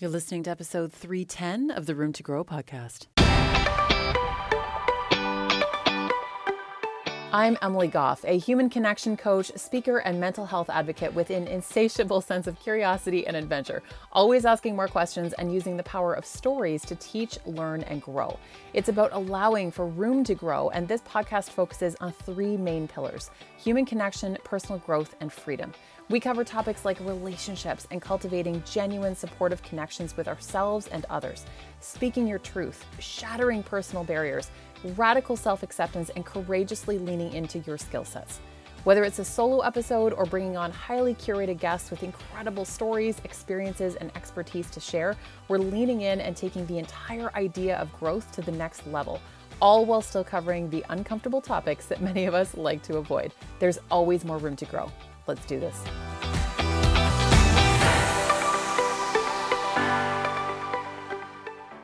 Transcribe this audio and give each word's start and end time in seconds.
You're 0.00 0.10
listening 0.10 0.44
to 0.44 0.50
episode 0.50 0.92
310 0.92 1.72
of 1.72 1.86
the 1.86 1.94
Room 1.96 2.12
to 2.12 2.22
Grow 2.22 2.44
podcast. 2.44 3.06
I'm 7.30 7.58
Emily 7.60 7.88
Goff, 7.88 8.24
a 8.24 8.38
human 8.38 8.70
connection 8.70 9.14
coach, 9.14 9.52
speaker, 9.54 9.98
and 9.98 10.18
mental 10.18 10.46
health 10.46 10.70
advocate 10.70 11.12
with 11.12 11.28
an 11.28 11.46
insatiable 11.46 12.22
sense 12.22 12.46
of 12.46 12.58
curiosity 12.58 13.26
and 13.26 13.36
adventure, 13.36 13.82
always 14.12 14.46
asking 14.46 14.74
more 14.74 14.88
questions 14.88 15.34
and 15.34 15.52
using 15.52 15.76
the 15.76 15.82
power 15.82 16.14
of 16.14 16.24
stories 16.24 16.86
to 16.86 16.94
teach, 16.94 17.38
learn, 17.44 17.82
and 17.82 18.00
grow. 18.00 18.38
It's 18.72 18.88
about 18.88 19.12
allowing 19.12 19.70
for 19.70 19.86
room 19.86 20.24
to 20.24 20.34
grow, 20.34 20.70
and 20.70 20.88
this 20.88 21.02
podcast 21.02 21.50
focuses 21.50 21.96
on 22.00 22.12
three 22.12 22.56
main 22.56 22.88
pillars 22.88 23.30
human 23.58 23.84
connection, 23.84 24.38
personal 24.42 24.78
growth, 24.78 25.14
and 25.20 25.30
freedom. 25.30 25.74
We 26.08 26.20
cover 26.20 26.42
topics 26.42 26.86
like 26.86 26.98
relationships 27.00 27.86
and 27.90 28.00
cultivating 28.00 28.62
genuine 28.64 29.14
supportive 29.14 29.62
connections 29.62 30.16
with 30.16 30.26
ourselves 30.26 30.86
and 30.86 31.04
others, 31.10 31.44
speaking 31.80 32.26
your 32.26 32.38
truth, 32.38 32.86
shattering 32.98 33.62
personal 33.62 34.04
barriers, 34.04 34.50
radical 34.96 35.36
self 35.36 35.62
acceptance, 35.62 36.10
and 36.10 36.24
courageously 36.24 36.98
leaning 36.98 37.32
into 37.32 37.58
your 37.60 37.78
skill 37.78 38.04
sets. 38.04 38.40
Whether 38.84 39.04
it's 39.04 39.18
a 39.18 39.24
solo 39.24 39.60
episode 39.60 40.12
or 40.14 40.24
bringing 40.24 40.56
on 40.56 40.70
highly 40.70 41.14
curated 41.14 41.58
guests 41.58 41.90
with 41.90 42.02
incredible 42.02 42.64
stories, 42.64 43.20
experiences, 43.24 43.96
and 43.96 44.10
expertise 44.16 44.70
to 44.70 44.80
share, 44.80 45.16
we're 45.48 45.58
leaning 45.58 46.02
in 46.02 46.20
and 46.20 46.36
taking 46.36 46.64
the 46.66 46.78
entire 46.78 47.34
idea 47.34 47.76
of 47.76 47.92
growth 47.98 48.30
to 48.32 48.40
the 48.40 48.52
next 48.52 48.86
level, 48.86 49.20
all 49.60 49.84
while 49.84 50.00
still 50.00 50.24
covering 50.24 50.70
the 50.70 50.84
uncomfortable 50.90 51.40
topics 51.40 51.86
that 51.86 52.00
many 52.00 52.24
of 52.26 52.34
us 52.34 52.56
like 52.56 52.82
to 52.84 52.96
avoid. 52.98 53.32
There's 53.58 53.78
always 53.90 54.24
more 54.24 54.38
room 54.38 54.56
to 54.56 54.64
grow. 54.64 54.90
Let's 55.26 55.44
do 55.44 55.60
this. 55.60 55.84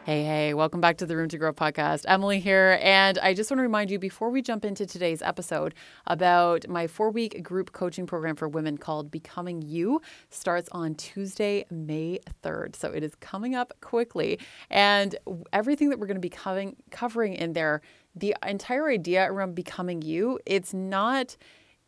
Hey, 0.04 0.22
hey, 0.22 0.52
welcome 0.52 0.82
back 0.82 0.98
to 0.98 1.06
the 1.06 1.16
Room 1.16 1.30
to 1.30 1.38
Grow 1.38 1.54
podcast. 1.54 2.05
Emily 2.06 2.38
here. 2.38 2.78
And 2.83 3.19
I 3.20 3.33
just 3.33 3.50
want 3.50 3.56
to 3.60 3.62
remind 3.62 3.91
you 3.91 3.98
before 3.98 4.28
we 4.28 4.42
jump 4.42 4.62
into 4.62 4.84
today's 4.84 5.22
episode 5.22 5.74
about 6.06 6.69
my 6.69 6.86
four 6.86 7.08
week 7.10 7.42
group 7.42 7.72
coaching 7.72 8.06
program 8.06 8.36
for 8.36 8.47
women 8.47 8.77
called 8.77 9.10
Becoming 9.10 9.62
You 9.62 10.02
starts 10.28 10.69
on 10.72 10.94
Tuesday, 10.97 11.64
May 11.70 12.19
3rd. 12.42 12.77
So 12.77 12.91
it 12.91 13.02
is 13.02 13.14
coming 13.14 13.55
up 13.55 13.72
quickly. 13.80 14.38
And 14.69 15.16
everything 15.55 15.88
that 15.88 15.98
we're 15.98 16.06
going 16.06 16.16
to 16.16 16.20
be 16.20 16.28
covering, 16.28 16.77
covering 16.91 17.32
in 17.32 17.55
there, 17.55 17.80
the 18.14 18.36
entire 18.47 18.91
idea 18.91 19.32
around 19.32 19.55
becoming 19.55 20.02
you, 20.02 20.38
it's 20.44 20.75
not 20.75 21.34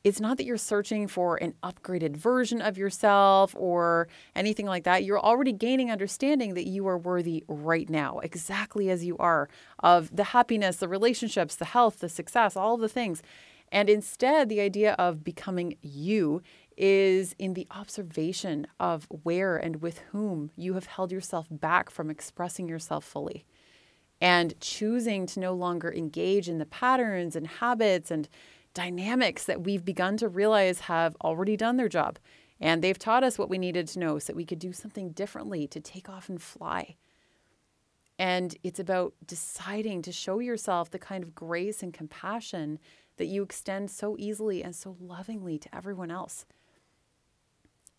it's 0.07 0.21
not 0.21 0.37
that 0.37 0.47
you're 0.47 0.57
searching 0.57 1.09
for 1.09 1.35
an 1.39 1.53
upgraded 1.65 2.17
version 2.17 2.63
of 2.63 2.79
yourself 2.79 3.57
or 3.59 4.07
anything 4.37 4.67
like 4.67 4.85
that. 4.85 5.03
You're 5.03 5.19
already 5.19 5.53
gaining 5.53 5.91
understanding 5.91 6.55
that 6.55 6.69
you 6.69 6.87
are 6.87 6.97
worthy 6.97 7.43
right 7.49 7.91
now, 7.91 8.21
exactly 8.21 8.89
as 8.89 9.05
you 9.05 9.19
are, 9.19 9.49
of 9.81 10.15
the 10.15 10.23
happiness, 10.23 10.77
the 10.77 10.87
relationships, 10.87 11.57
the 11.57 11.65
health, 11.65 11.99
the 11.99 12.09
success, 12.09 12.55
all 12.55 12.77
the 12.77 12.89
things. 12.89 13.21
And 13.73 13.91
instead, 13.91 14.49
the 14.49 14.61
idea 14.61 14.93
of 14.93 15.25
becoming 15.25 15.77
you 15.83 16.41
is 16.77 17.35
in 17.37 17.55
the 17.55 17.67
observation 17.73 18.69
of 18.79 19.09
where 19.25 19.57
and 19.57 19.83
with 19.83 19.99
whom 20.13 20.53
you 20.55 20.75
have 20.75 20.87
held 20.87 21.11
yourself 21.11 21.49
back 21.51 21.91
from 21.91 22.11
expressing 22.11 22.69
yourself 22.69 23.05
fully. 23.05 23.45
And 24.21 24.55
choosing 24.61 25.27
to 25.27 25.41
no 25.41 25.53
longer 25.53 25.93
engage 25.93 26.49
in 26.49 26.59
the 26.59 26.65
patterns 26.65 27.35
and 27.35 27.49
habits 27.49 28.13
and 28.13 28.29
dynamics 28.77 29.45
that 29.45 29.63
we've 29.63 29.87
begun 29.87 30.19
to 30.19 30.29
realize 30.29 30.81
have 30.81 31.17
already 31.25 31.57
done 31.57 31.79
their 31.79 31.89
job. 31.89 32.19
And 32.61 32.85
they've 32.85 32.99
taught 32.99 33.25
us 33.25 33.39
what 33.39 33.49
we 33.49 33.57
needed 33.57 33.89
to 33.89 33.99
know 33.99 34.19
so 34.19 34.27
that 34.27 34.37
we 34.37 34.45
could 34.45 34.59
do 34.59 34.73
something 34.73 35.11
differently 35.11 35.67
to 35.69 35.81
take 35.81 36.11
off 36.11 36.29
and 36.29 36.41
fly. 36.41 36.97
And 38.19 38.55
it's 38.63 38.79
about 38.79 39.15
deciding 39.27 40.03
to 40.03 40.13
show 40.13 40.41
yourself 40.41 40.91
the 40.91 40.99
kind 40.99 41.25
of 41.25 41.35
grace 41.35 41.83
and 41.83 41.93
compassion 41.93 42.79
that 43.17 43.27
you 43.27 43.43
extend 43.43 43.91
so 43.91 44.15
easily 44.19 44.63
and 44.63 44.77
so 44.77 44.95
lovingly 45.01 45.59
to 45.59 45.75
everyone 45.75 46.11
else. 46.11 46.45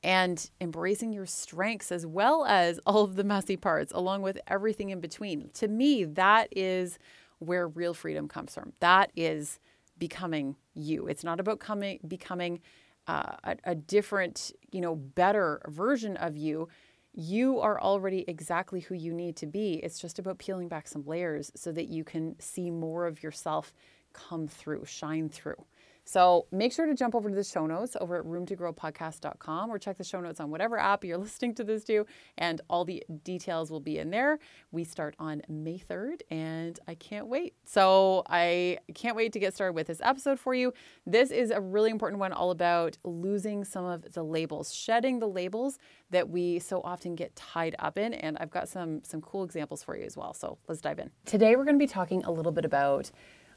And 0.04 0.48
embracing 0.62 1.12
your 1.12 1.26
strengths 1.26 1.92
as 1.92 2.06
well 2.06 2.46
as 2.46 2.80
all 2.86 3.04
of 3.04 3.16
the 3.16 3.24
messy 3.24 3.58
parts, 3.58 3.92
along 3.96 4.22
with 4.22 4.38
everything 4.48 4.92
in 4.92 5.00
between. 5.00 5.50
To 5.56 5.68
me, 5.68 6.04
that 6.04 6.50
is 6.52 7.00
where 7.40 7.68
real 7.68 7.96
freedom 7.96 8.28
comes 8.28 8.54
from. 8.54 8.74
That 8.80 9.12
is 9.16 9.60
becoming 10.00 10.56
you. 10.74 11.08
It's 11.08 11.24
not 11.24 11.40
about 11.40 11.60
coming 11.60 12.00
becoming 12.08 12.62
uh, 13.08 13.36
a, 13.44 13.58
a 13.64 13.76
different, 13.76 14.52
you 14.72 14.82
know, 14.82 14.96
better 14.96 15.62
version 15.68 16.18
of 16.18 16.36
you. 16.36 16.68
You 17.14 17.60
are 17.62 17.80
already 17.82 18.26
exactly 18.28 18.82
who 18.82 18.94
you 18.94 19.14
need 19.14 19.36
to 19.38 19.48
be. 19.48 19.76
It's 19.76 20.00
just 20.00 20.20
about 20.20 20.38
peeling 20.38 20.68
back 20.68 20.88
some 20.88 21.04
layers 21.06 21.52
so 21.56 21.72
that 21.72 21.88
you 21.88 22.04
can 22.04 22.40
see 22.40 22.70
more 22.70 23.08
of 23.08 23.24
yourself 23.24 23.74
come 24.14 24.48
through, 24.48 24.86
shine 24.86 25.30
through. 25.30 25.66
So 26.08 26.46
make 26.54 26.72
sure 26.72 26.86
to 26.86 26.96
jump 26.96 27.16
over 27.16 27.30
to 27.30 27.36
the 27.36 27.44
show 27.44 27.68
notes 27.68 27.98
over 28.00 28.16
at 28.16 28.24
roomtogrowpodcast.com 28.24 29.70
or 29.70 29.78
check 29.78 29.98
the 29.98 30.06
show 30.06 30.22
notes 30.22 30.40
on 30.40 30.50
whatever 30.50 30.78
app 30.78 31.04
you're 31.04 31.18
listening 31.28 31.54
to 31.56 31.66
this 31.66 31.84
to, 31.84 32.06
and 32.38 32.62
all 32.70 32.86
the 32.86 33.04
details 33.26 33.70
will 33.70 33.82
be 33.82 33.98
in 33.98 34.10
there. 34.10 34.40
We 34.72 34.86
start 34.86 35.16
on 35.20 35.42
May 35.50 35.78
3rd, 35.78 36.22
and 36.32 36.80
I 36.88 36.96
can't 36.96 37.28
wait. 37.28 37.56
So 37.66 38.24
I 38.30 38.78
can't 38.96 39.18
wait 39.18 39.34
to 39.34 39.40
get 39.40 39.54
started 39.54 39.74
with 39.74 39.88
this 39.88 40.00
episode 40.02 40.40
for 40.40 40.56
you. 40.56 40.74
This 41.06 41.30
is 41.30 41.52
a 41.52 41.60
really 41.60 41.92
important 41.92 42.22
one 42.22 42.32
all 42.32 42.52
about 42.52 42.98
losing 43.04 43.66
some 43.66 43.84
of 43.84 44.14
the 44.14 44.24
labels, 44.24 44.74
shedding 44.74 45.20
the 45.20 45.28
labels 45.28 45.78
that 46.12 46.30
we 46.30 46.60
so 46.60 46.80
often 46.86 47.16
get 47.16 47.36
tied 47.36 47.76
up 47.80 47.98
in. 47.98 48.14
And 48.14 48.38
I've 48.40 48.50
got 48.50 48.70
some, 48.70 49.04
some 49.04 49.20
cool 49.20 49.44
examples 49.44 49.84
for 49.84 49.98
you 49.98 50.06
as 50.06 50.16
well. 50.16 50.34
So 50.34 50.58
let's 50.70 50.80
dive 50.80 51.00
in. 51.00 51.12
Today, 51.26 51.58
we're 51.58 51.66
going 51.66 51.78
to 51.78 51.84
be 51.84 51.86
talking 51.86 52.24
a 52.24 52.32
little 52.32 52.54
bit 52.54 52.64
about 52.64 53.12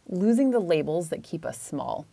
losing 0.09 0.51
the 0.51 0.59
labels 0.59 1.11
that 1.11 1.23
keep 1.23 1.45
us 1.45 1.61
small 1.61 2.07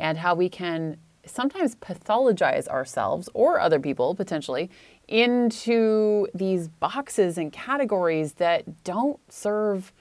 and 0.00 0.18
how 0.18 0.34
we 0.34 0.48
can 0.48 0.96
sometimes 1.26 1.76
pathologize 1.76 2.66
ourselves 2.68 3.28
or 3.34 3.60
other 3.60 3.78
people 3.78 4.14
potentially 4.14 4.70
into 5.06 6.26
these 6.34 6.68
boxes 6.68 7.36
and 7.36 7.52
categories 7.52 8.34
that 8.34 8.84
don't 8.84 9.20
serve 9.30 9.92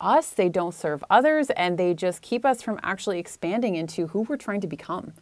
us, 0.00 0.30
they 0.30 0.48
don't 0.48 0.74
serve 0.74 1.04
others, 1.10 1.50
and 1.50 1.78
they 1.78 1.94
just 1.94 2.22
keep 2.22 2.44
us 2.44 2.62
from 2.62 2.80
actually 2.82 3.18
expanding 3.18 3.76
into 3.76 4.08
who 4.08 4.22
we're 4.22 4.36
trying 4.36 4.60
to 4.60 4.66
become. 4.66 5.12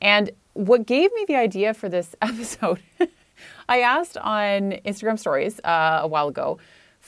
And 0.00 0.30
what 0.54 0.86
gave 0.86 1.12
me 1.14 1.24
the 1.26 1.36
idea 1.36 1.74
for 1.74 1.88
this 1.88 2.14
episode, 2.22 2.80
I 3.68 3.80
asked 3.80 4.16
on 4.18 4.72
Instagram 4.84 5.18
stories 5.18 5.60
uh, 5.64 6.00
a 6.02 6.08
while 6.08 6.28
ago 6.28 6.58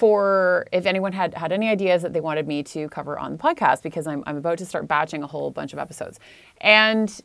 for 0.00 0.66
if 0.72 0.87
anyone 0.87 1.12
had 1.12 1.34
had 1.34 1.53
any 1.53 1.69
ideas 1.69 2.00
that 2.00 2.15
they 2.15 2.22
wanted 2.22 2.49
me 2.49 2.62
to 2.62 2.88
cover 2.88 3.19
on 3.19 3.33
the 3.33 3.38
podcast 3.38 3.83
because 3.83 4.06
I'm, 4.06 4.25
I'm 4.27 4.38
about 4.38 4.56
to 4.56 4.65
start 4.65 4.88
batching 4.88 5.22
a 5.22 5.27
whole 5.27 5.50
bunch 5.50 5.75
of 5.75 5.78
episodes. 5.78 6.19
And 6.62 7.21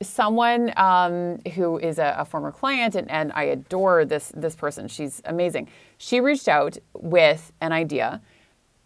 someone 0.00 0.72
um, 0.78 1.40
who 1.54 1.76
is 1.76 1.98
a, 1.98 2.16
a, 2.18 2.24
former 2.24 2.50
client 2.50 2.94
and, 2.94 3.10
and 3.10 3.32
I 3.34 3.44
adore 3.44 4.06
this 4.06 4.32
this 4.34 4.56
person. 4.56 4.88
She's 4.88 5.20
amazing. 5.26 5.68
She 5.98 6.20
reached 6.20 6.48
out 6.48 6.78
with 6.94 7.52
an 7.60 7.72
idea 7.72 8.22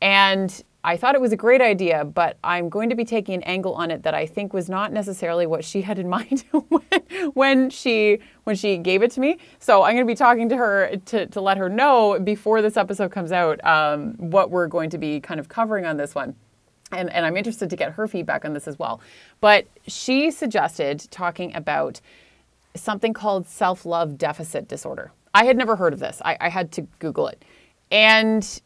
and 0.01 0.65
I 0.83 0.97
thought 0.97 1.15
it 1.15 1.21
was 1.21 1.33
a 1.33 1.37
great 1.37 1.61
idea, 1.61 2.05
but 2.05 2.39
I'm 2.43 2.71
going 2.71 2.89
to 2.89 2.97
be 2.97 3.05
taking 3.05 3.35
an 3.35 3.43
angle 3.43 3.75
on 3.75 3.91
it 3.91 4.03
that 4.05 4.15
I 4.15 4.25
think 4.25 4.55
was 4.55 4.71
not 4.71 4.93
necessarily 4.93 5.47
what 5.47 5.65
she 5.65 5.83
had 5.83 5.99
in 5.99 6.09
mind 6.17 6.45
when, 7.35 7.69
she 7.71 8.21
when 8.45 8.57
she 8.57 8.79
gave 8.79 9.03
it 9.03 9.11
to 9.13 9.21
me. 9.21 9.39
So 9.59 9.83
I'm 9.83 9.95
going 9.95 10.07
to 10.07 10.11
be 10.11 10.17
talking 10.17 10.49
to 10.49 10.57
her 10.57 10.97
to, 11.07 11.27
to 11.27 11.41
let 11.41 11.59
her 11.59 11.69
know 11.69 12.19
before 12.19 12.63
this 12.63 12.77
episode 12.77 13.13
comes 13.13 13.31
out 13.31 13.63
um, 13.65 14.15
what 14.15 14.51
we're 14.51 14.69
going 14.69 14.91
to 14.91 14.99
be 14.99 15.21
kind 15.21 15.39
of 15.39 15.49
covering 15.49 15.85
on 15.85 15.97
this 15.99 16.15
one. 16.15 16.35
And, 16.93 17.13
and 17.13 17.25
I'm 17.25 17.37
interested 17.37 17.71
to 17.71 17.77
get 17.77 17.93
her 17.93 18.09
feedback 18.09 18.45
on 18.45 18.53
this 18.53 18.67
as 18.67 18.79
well. 18.79 19.01
But 19.41 19.67
she 19.87 20.31
suggested 20.31 21.07
talking 21.11 21.55
about 21.55 22.01
something 22.75 23.13
called 23.13 23.47
self 23.47 23.85
love 23.85 24.17
deficit 24.17 24.67
disorder. 24.67 25.13
I 25.35 25.45
had 25.45 25.57
never 25.57 25.77
heard 25.77 25.93
of 25.93 26.01
this. 26.01 26.21
I, 26.25 26.37
I 26.41 26.49
had 26.49 26.73
to 26.73 26.83
Google 26.99 27.29
it. 27.29 27.45
And 27.93 28.61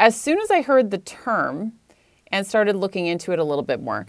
as 0.00 0.18
soon 0.18 0.40
as 0.40 0.50
I 0.50 0.62
heard 0.62 0.90
the 0.90 0.98
term 0.98 1.74
and 2.28 2.44
started 2.46 2.74
looking 2.74 3.06
into 3.06 3.32
it 3.32 3.38
a 3.38 3.44
little 3.44 3.62
bit 3.62 3.82
more, 3.82 4.06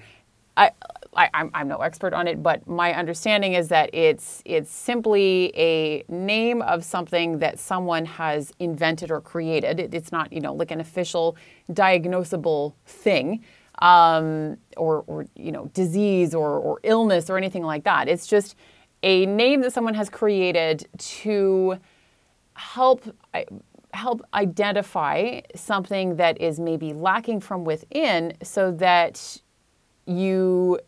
I, 0.55 0.71
I, 1.13 1.29
am 1.33 1.51
I'm 1.53 1.67
no 1.67 1.77
expert 1.77 2.13
on 2.13 2.27
it, 2.27 2.41
but 2.41 2.65
my 2.65 2.93
understanding 2.93 3.53
is 3.53 3.67
that 3.67 3.93
it's 3.93 4.41
it's 4.45 4.71
simply 4.71 5.51
a 5.55 6.03
name 6.07 6.61
of 6.61 6.85
something 6.85 7.39
that 7.39 7.59
someone 7.59 8.05
has 8.05 8.53
invented 8.59 9.11
or 9.11 9.19
created. 9.19 9.79
It, 9.79 9.93
it's 9.93 10.11
not 10.11 10.31
you 10.31 10.39
know 10.39 10.53
like 10.53 10.71
an 10.71 10.79
official 10.79 11.35
diagnosable 11.71 12.73
thing, 12.85 13.43
um, 13.81 14.57
or 14.77 15.03
or 15.07 15.25
you 15.35 15.51
know 15.51 15.65
disease 15.73 16.33
or 16.33 16.57
or 16.57 16.79
illness 16.83 17.29
or 17.29 17.37
anything 17.37 17.63
like 17.63 17.83
that. 17.83 18.07
It's 18.07 18.27
just 18.27 18.55
a 19.03 19.25
name 19.25 19.61
that 19.61 19.73
someone 19.73 19.95
has 19.95 20.09
created 20.09 20.87
to 20.97 21.77
help 22.53 23.03
help 23.93 24.21
identify 24.33 25.41
something 25.55 26.15
that 26.15 26.39
is 26.39 26.59
maybe 26.59 26.93
lacking 26.93 27.39
from 27.39 27.63
within 27.63 28.33
so 28.41 28.71
that 28.71 29.41
you 30.05 30.79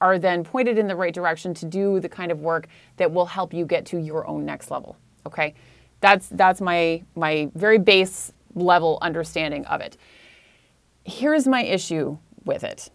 are 0.00 0.18
then 0.18 0.44
pointed 0.44 0.78
in 0.78 0.86
the 0.86 0.96
right 0.96 1.12
direction 1.12 1.52
to 1.54 1.66
do 1.66 2.00
the 2.00 2.08
kind 2.08 2.30
of 2.30 2.40
work 2.40 2.68
that 2.96 3.10
will 3.10 3.26
help 3.26 3.52
you 3.52 3.64
get 3.64 3.84
to 3.86 3.98
your 3.98 4.26
own 4.26 4.44
next 4.44 4.70
level. 4.70 4.96
Okay? 5.26 5.54
That's 6.00 6.28
that's 6.28 6.60
my 6.60 7.02
my 7.16 7.50
very 7.54 7.78
base 7.78 8.32
level 8.54 8.98
understanding 9.02 9.66
of 9.66 9.80
it. 9.80 9.96
Here's 11.04 11.46
my 11.46 11.64
issue 11.64 12.18
with 12.44 12.62
it. 12.62 12.90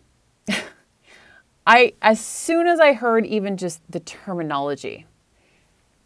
I 1.68 1.94
as 2.01 2.19
soon 2.19 2.68
as 2.68 2.80
I 2.80 2.94
heard 2.94 3.25
even 3.25 3.57
just 3.57 3.81
the 3.90 4.00
terminology, 4.00 5.06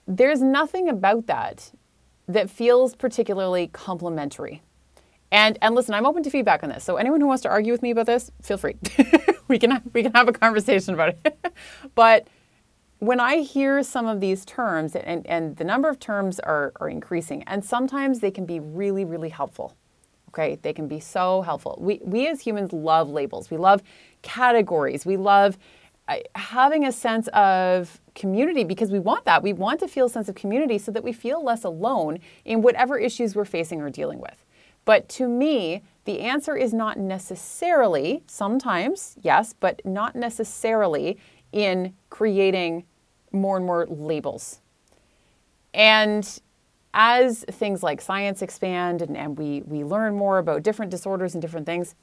there's 0.08 0.42
nothing 0.42 0.90
about 0.90 1.28
that 1.28 1.72
that 2.28 2.50
feels 2.50 2.96
particularly 2.96 3.68
complimentary. 3.68 4.62
And 5.32 5.58
and 5.62 5.76
listen, 5.76 5.94
I'm 5.94 6.06
open 6.06 6.24
to 6.24 6.30
feedback 6.30 6.64
on 6.64 6.70
this. 6.70 6.84
So 6.84 6.96
anyone 6.98 7.20
who 7.22 7.28
wants 7.28 7.44
to 7.44 7.50
argue 7.50 7.72
with 7.72 7.82
me 7.82 7.92
about 7.92 8.06
this, 8.06 8.32
feel 8.42 8.58
free. 8.58 8.76
we 9.48 9.60
can 9.60 9.82
we 9.94 10.04
can 10.04 10.14
have 10.14 10.28
a 10.28 10.34
conversation 10.34 10.94
about 10.94 11.10
it. 11.10 11.54
but 11.96 12.28
when 13.00 13.20
I 13.20 13.42
hear 13.42 13.84
some 13.84 14.08
of 14.08 14.20
these 14.20 14.44
terms, 14.44 14.96
and, 14.96 15.26
and 15.28 15.56
the 15.58 15.64
number 15.64 15.88
of 15.88 16.00
terms 16.00 16.40
are, 16.40 16.74
are 16.78 16.90
increasing, 16.90 17.44
and 17.44 17.64
sometimes 17.64 18.20
they 18.20 18.32
can 18.32 18.46
be 18.46 18.60
really, 18.60 19.06
really 19.06 19.30
helpful. 19.30 19.76
Okay, 20.30 20.58
they 20.62 20.74
can 20.74 20.88
be 20.88 21.00
so 21.00 21.42
helpful. 21.42 21.78
We, 21.80 22.00
we 22.04 22.28
as 22.28 22.42
humans 22.42 22.74
love 22.74 23.10
labels, 23.10 23.52
we 23.52 23.58
love 23.58 23.84
categories, 24.24 25.06
we 25.06 25.16
love 25.16 25.58
having 26.36 26.86
a 26.86 26.92
sense 26.92 27.28
of 27.30 28.00
community 28.16 28.64
because 28.64 28.92
we 28.92 29.00
want 29.00 29.26
that. 29.26 29.44
We 29.44 29.54
want 29.54 29.80
to 29.82 29.88
feel 29.88 30.06
a 30.06 30.10
sense 30.10 30.30
of 30.30 30.36
community 30.36 30.78
so 30.78 30.92
that 30.92 31.04
we 31.04 31.12
feel 31.12 31.44
less 31.44 31.64
alone 31.64 32.20
in 32.46 32.62
whatever 32.62 32.98
issues 32.98 33.36
we're 33.36 33.46
facing 33.46 33.82
or 33.82 33.90
dealing 33.90 34.20
with. 34.20 34.44
But 34.86 35.10
to 35.10 35.28
me, 35.28 35.84
the 36.06 36.22
answer 36.22 36.56
is 36.56 36.74
not 36.74 36.98
necessarily, 36.98 38.24
sometimes, 38.28 39.18
yes, 39.22 39.54
but 39.60 39.82
not 39.86 40.16
necessarily 40.16 41.18
in 41.52 41.94
creating 42.10 42.86
more 43.34 43.58
and 43.58 43.66
more 43.66 43.86
labels. 43.88 44.60
And 45.74 46.40
as 46.94 47.44
things 47.52 47.84
like 47.84 48.00
science 48.02 48.42
expand 48.42 49.02
and, 49.02 49.18
and 49.18 49.38
we, 49.38 49.62
we 49.64 49.84
learn 49.84 50.16
more 50.16 50.38
about 50.38 50.64
different 50.64 50.90
disorders 50.90 51.36
and 51.36 51.42
different 51.42 51.66
things, 51.66 51.94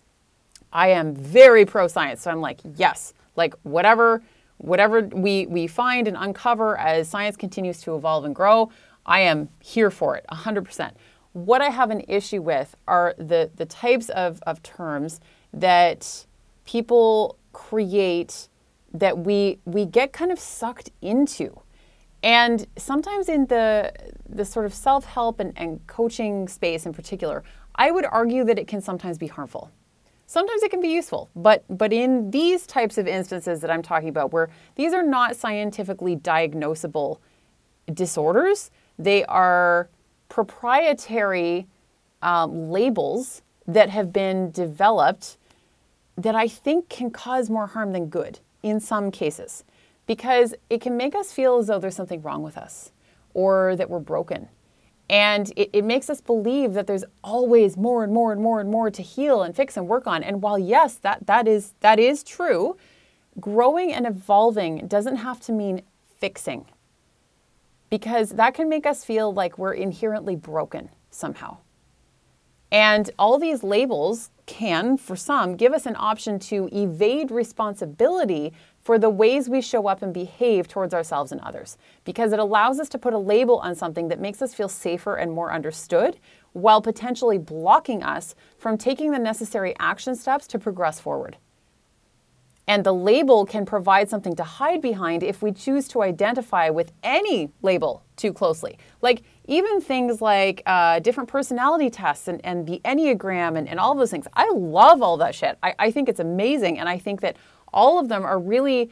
I 0.73 0.89
am 0.89 1.15
very 1.15 1.65
pro 1.65 1.89
science. 1.89 2.21
So 2.21 2.31
I'm 2.31 2.43
like, 2.43 2.61
yes, 2.77 3.15
like 3.37 3.55
whatever 3.63 4.23
whatever 4.59 5.03
we, 5.03 5.47
we 5.47 5.67
find 5.67 6.09
and 6.09 6.17
uncover 6.19 6.79
as 6.79 7.09
science 7.09 7.37
continues 7.37 7.81
to 7.83 7.97
evolve 7.97 8.25
and 8.25 8.35
grow, 8.35 8.71
I 9.05 9.21
am 9.21 9.49
here 9.61 9.91
for 9.91 10.17
it 10.17 10.25
100%. 10.31 10.93
What 11.33 11.61
I 11.61 11.69
have 11.69 11.91
an 11.91 12.03
issue 12.07 12.41
with 12.41 12.75
are 12.87 13.15
the, 13.19 13.51
the 13.57 13.67
types 13.67 14.09
of, 14.11 14.41
of 14.47 14.63
terms 14.63 15.21
that 15.53 16.25
people 16.65 17.37
create 17.53 18.49
that 18.93 19.19
we 19.19 19.59
we 19.65 19.85
get 19.85 20.13
kind 20.13 20.31
of 20.31 20.39
sucked 20.39 20.91
into. 21.03 21.61
And 22.23 22.67
sometimes 22.77 23.29
in 23.29 23.47
the 23.47 23.93
the 24.29 24.45
sort 24.45 24.67
of 24.67 24.73
self-help 24.73 25.41
and, 25.41 25.53
and 25.57 25.85
coaching 25.89 26.47
space 26.47 26.87
in 26.87 26.93
particular, 26.93 27.43
I 27.75 27.91
would 27.91 28.07
argue 28.07 28.45
that 28.45 28.59
it 28.59 28.69
can 28.69 28.81
sometimes 28.81 29.19
be 29.19 29.27
harmful. 29.27 29.73
Sometimes 30.27 30.63
it 30.63 30.71
can 30.71 30.81
be 30.81 30.89
useful, 30.89 31.31
but 31.37 31.65
but 31.69 31.93
in 31.93 32.31
these 32.31 32.67
types 32.67 32.97
of 32.99 33.07
instances 33.07 33.61
that 33.61 33.71
I'm 33.71 33.83
talking 33.83 34.09
about, 34.09 34.33
where 34.33 34.49
these 34.75 34.93
are 34.93 35.03
not 35.03 35.37
scientifically 35.37 36.17
diagnosable 36.17 37.19
disorders, 37.93 38.71
they 38.99 39.25
are 39.27 39.89
proprietary 40.29 41.67
um, 42.23 42.71
labels 42.71 43.43
that 43.67 43.91
have 43.91 44.13
been 44.13 44.51
developed 44.51 45.37
that 46.17 46.35
I 46.35 46.49
think 46.49 46.89
can 46.89 47.11
cause 47.11 47.51
more 47.51 47.67
harm 47.67 47.93
than 47.93 48.07
good 48.09 48.41
in 48.63 48.81
some 48.81 49.11
cases 49.11 49.65
because 50.07 50.55
it 50.71 50.81
can 50.81 50.97
make 50.97 51.15
us 51.15 51.33
feel 51.33 51.59
as 51.59 51.67
though 51.67 51.79
there's 51.79 51.97
something 51.97 52.23
wrong 52.23 52.43
with 52.43 52.57
us 52.57 52.93
or 53.33 53.77
that 53.77 53.91
we're 53.91 53.99
broken. 53.99 54.49
And 55.11 55.53
it, 55.57 55.71
it, 55.73 55.85
makes 55.85 56.09
us 56.09 56.23
believe 56.23 56.73
that 56.75 56.87
there's 56.87 57.05
always 57.23 57.77
more 57.77 58.05
and 58.05 58.13
more 58.13 58.33
and 58.33 58.41
more 58.41 58.61
and 58.61 58.71
more 58.71 58.91
to 58.91 59.03
heal 59.03 59.43
and 59.43 59.55
fix 59.55 59.77
and 59.77 59.87
work 59.87 60.07
on. 60.07 60.23
And 60.23 60.41
while 60.41 60.59
yes, 60.59 60.95
that, 60.97 61.27
that 61.27 61.47
is 61.47 61.75
that 61.81 61.99
is 61.99 62.23
true, 62.23 62.77
growing 63.39 63.93
and 63.93 64.07
evolving 64.07 64.87
doesn't 64.87 65.17
have 65.17 65.41
to 65.41 65.53
mean 65.53 65.83
fixing. 66.19 66.65
Because 67.91 68.31
that 68.31 68.55
can 68.55 68.69
make 68.69 68.87
us 68.87 69.05
feel 69.05 69.33
like 69.33 69.59
we're 69.59 69.75
inherently 69.75 70.37
broken 70.37 70.89
somehow. 71.11 71.59
And 72.73 73.11
all 73.19 73.39
these 73.39 73.63
labels 73.63 74.31
can, 74.47 74.97
for 74.97 75.17
some, 75.17 75.55
give 75.55 75.73
us 75.73 75.87
an 75.87 75.97
option 75.97 76.39
to 76.41 76.69
evade 76.73 77.31
responsibility 77.31 78.53
for 78.85 78.99
the 78.99 79.11
ways 79.11 79.49
we 79.49 79.63
show 79.63 79.89
up 79.89 80.03
and 80.03 80.13
behave 80.13 80.69
towards 80.69 80.93
ourselves 80.93 81.33
and 81.33 81.41
others, 81.41 81.79
because 82.05 82.33
it 82.33 82.39
allows 82.39 82.79
us 82.79 82.89
to 82.91 82.99
put 82.99 83.15
a 83.15 83.19
label 83.19 83.59
on 83.59 83.75
something 83.75 84.09
that 84.09 84.21
makes 84.21 84.43
us 84.43 84.55
feel 84.55 84.69
safer 84.69 85.17
and 85.17 85.33
more 85.33 85.53
understood, 85.53 86.19
while 86.53 86.83
potentially 86.83 87.39
blocking 87.39 88.03
us 88.03 88.35
from 88.59 88.77
taking 88.77 89.11
the 89.11 89.19
necessary 89.19 89.75
action 89.81 90.15
steps 90.15 90.47
to 90.47 90.59
progress 90.59 91.01
forward. 91.01 91.39
And 92.67 92.85
the 92.85 92.95
label 92.95 93.45
can 93.45 93.67
provide 93.67 94.09
something 94.09 94.37
to 94.37 94.45
hide 94.45 94.81
behind 94.81 95.23
if 95.23 95.43
we 95.43 95.53
choose 95.53 95.87
to 95.89 96.03
identify 96.03 96.71
with 96.71 96.93
any 97.03 97.51
label 97.61 98.03
too 98.17 98.33
closely. 98.33 98.79
Like 99.03 99.23
even 99.47 99.83
things 99.83 100.23
like 100.23 100.63
uh, 100.65 101.01
different 101.01 101.29
personality 101.29 101.91
tests 101.91 102.27
and, 102.27 102.41
and 102.43 102.67
the 102.67 102.81
Enneagram 102.85 103.59
and, 103.59 103.69
and 103.69 103.79
all 103.79 103.95
those 103.95 104.11
things. 104.11 104.27
I 104.33 104.51
love 104.53 105.03
all 105.03 105.19
that 105.19 105.35
shit. 105.35 105.59
I, 105.63 105.75
I 105.79 105.91
think 105.91 106.09
it's 106.09 106.21
amazing. 106.21 106.79
And 106.79 106.89
I 106.89 106.97
think 106.99 107.21
that 107.21 107.37
all 107.75 107.99
of 107.99 108.09
them 108.09 108.25
are 108.25 108.39
really, 108.39 108.91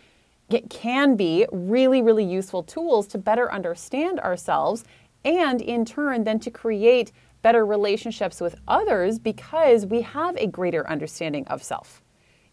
can 0.69 1.17
be 1.17 1.47
really, 1.51 2.03
really 2.03 2.25
useful 2.25 2.63
tools 2.63 3.07
to 3.09 3.19
better 3.19 3.51
understand 3.51 4.21
ourselves 4.21 4.85
and 5.25 5.63
in 5.63 5.87
turn 5.87 6.25
then 6.25 6.39
to 6.41 6.51
create 6.51 7.13
better 7.41 7.65
relationships 7.65 8.41
with 8.41 8.57
others 8.69 9.19
because 9.19 9.87
we 9.87 10.03
have 10.03 10.37
a 10.37 10.47
greater 10.47 10.87
understanding 10.89 11.47
of 11.47 11.63
self 11.63 12.03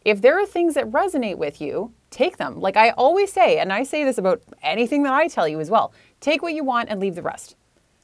if 0.05 0.21
there 0.21 0.39
are 0.39 0.45
things 0.45 0.75
that 0.75 0.89
resonate 0.91 1.37
with 1.37 1.59
you, 1.61 1.93
take 2.09 2.37
them. 2.37 2.59
Like 2.59 2.77
I 2.77 2.91
always 2.91 3.31
say, 3.31 3.59
and 3.59 3.71
I 3.71 3.83
say 3.83 4.03
this 4.03 4.17
about 4.17 4.41
anything 4.61 5.03
that 5.03 5.13
I 5.13 5.27
tell 5.27 5.47
you 5.47 5.59
as 5.59 5.69
well 5.69 5.93
take 6.21 6.41
what 6.41 6.53
you 6.53 6.63
want 6.65 6.89
and 6.89 6.99
leave 6.99 7.15
the 7.15 7.21
rest. 7.21 7.55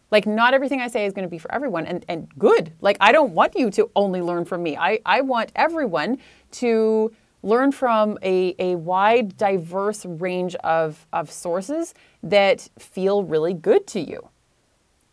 Like, 0.09 0.25
not 0.25 0.53
everything 0.53 0.79
I 0.79 0.87
say 0.87 1.05
is 1.05 1.11
going 1.11 1.25
to 1.25 1.29
be 1.29 1.39
for 1.39 1.51
everyone, 1.51 1.85
and, 1.85 2.05
and 2.07 2.29
good. 2.37 2.71
Like, 2.79 2.95
I 3.01 3.11
don't 3.11 3.33
want 3.33 3.55
you 3.55 3.69
to 3.71 3.89
only 3.95 4.21
learn 4.21 4.45
from 4.45 4.63
me. 4.63 4.77
I, 4.77 4.99
I 5.05 5.21
want 5.21 5.51
everyone 5.55 6.19
to 6.51 7.11
learn 7.45 7.71
from 7.71 8.17
a, 8.23 8.55
a 8.57 8.75
wide, 8.75 9.37
diverse 9.37 10.05
range 10.05 10.55
of, 10.55 11.05
of 11.13 11.31
sources 11.31 11.93
that 12.23 12.67
feel 12.79 13.23
really 13.23 13.53
good 13.53 13.85
to 13.87 13.99
you. 13.99 14.29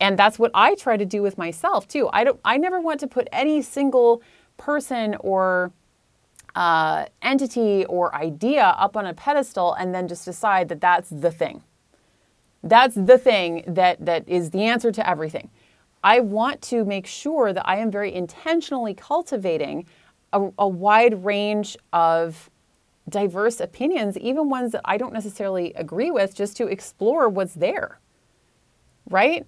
And 0.01 0.19
that's 0.19 0.39
what 0.39 0.51
I 0.55 0.75
try 0.75 0.97
to 0.97 1.05
do 1.05 1.23
with 1.23 1.37
myself 1.37 1.87
too. 1.87 2.09
I 2.13 2.25
don't 2.25 2.41
I 2.45 2.57
never 2.57 2.81
want 2.81 2.99
to 3.01 3.07
put 3.07 3.29
any 3.31 3.63
single 3.63 4.23
person 4.57 5.15
or 5.21 5.73
uh, 6.57 7.07
entity 7.21 7.85
or 7.85 8.15
idea 8.15 8.65
up 8.65 8.97
on 8.97 9.07
a 9.07 9.15
pedestal 9.15 9.75
and 9.75 9.95
then 9.95 10.09
just 10.09 10.25
decide 10.25 10.69
that 10.71 10.81
that's 10.81 11.11
the 11.11 11.31
thing. 11.31 11.63
That's 12.65 12.95
the 12.95 13.19
thing 13.19 13.65
that, 13.67 14.05
that 14.05 14.29
is 14.29 14.51
the 14.51 14.63
answer 14.63 14.91
to 14.93 15.09
everything. 15.09 15.51
I 16.05 16.21
want 16.21 16.63
to 16.63 16.85
make 16.85 17.07
sure 17.07 17.53
that 17.53 17.69
I 17.69 17.77
am 17.77 17.91
very 17.91 18.13
intentionally 18.13 18.95
cultivating 18.95 19.87
a, 20.33 20.51
a 20.59 20.69
wide 20.69 21.25
range 21.25 21.77
of 21.93 22.51
diverse 23.09 23.61
opinions, 23.61 24.17
even 24.19 24.49
ones 24.49 24.73
that 24.73 24.83
I 24.85 24.97
don't 24.97 25.13
necessarily 25.13 25.73
agree 25.75 26.11
with, 26.11 26.35
just 26.35 26.57
to 26.59 26.67
explore 26.67 27.29
what's 27.29 27.55
there. 27.55 27.99
Right? 29.09 29.47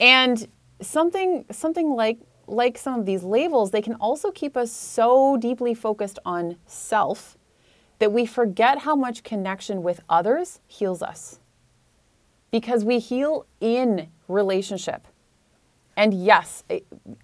And 0.00 0.46
something 0.80 1.44
something 1.50 1.90
like 1.90 2.18
like 2.46 2.78
some 2.78 3.00
of 3.00 3.06
these 3.06 3.24
labels, 3.24 3.70
they 3.70 3.82
can 3.82 3.94
also 3.94 4.30
keep 4.30 4.56
us 4.56 4.70
so 4.70 5.36
deeply 5.36 5.74
focused 5.74 6.18
on 6.24 6.56
self 6.66 7.36
that 7.98 8.12
we 8.12 8.26
forget 8.26 8.80
how 8.80 8.94
much 8.94 9.22
connection 9.22 9.82
with 9.82 10.00
others 10.08 10.60
heals 10.66 11.02
us. 11.02 11.40
Because 12.50 12.84
we 12.84 12.98
heal 12.98 13.46
in 13.60 14.08
relationship. 14.28 15.06
And 15.96 16.12
yes, 16.12 16.62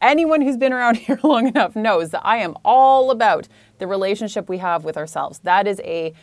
anyone 0.01 0.41
who's 0.41 0.57
been 0.57 0.73
around 0.73 0.97
here 0.99 1.19
long 1.23 1.47
enough 1.49 1.77
knows 1.77 2.11
that 2.11 2.23
I 2.25 2.39
am 2.39 2.57
all 2.65 3.11
about 3.11 3.49
the 3.79 3.87
relationship 3.87 4.49
we 4.49 4.59
have 4.59 4.85
with 4.85 4.97
ourselves. 4.97 5.41
That 5.41 5.67
is 5.67 5.81
a 5.85 6.15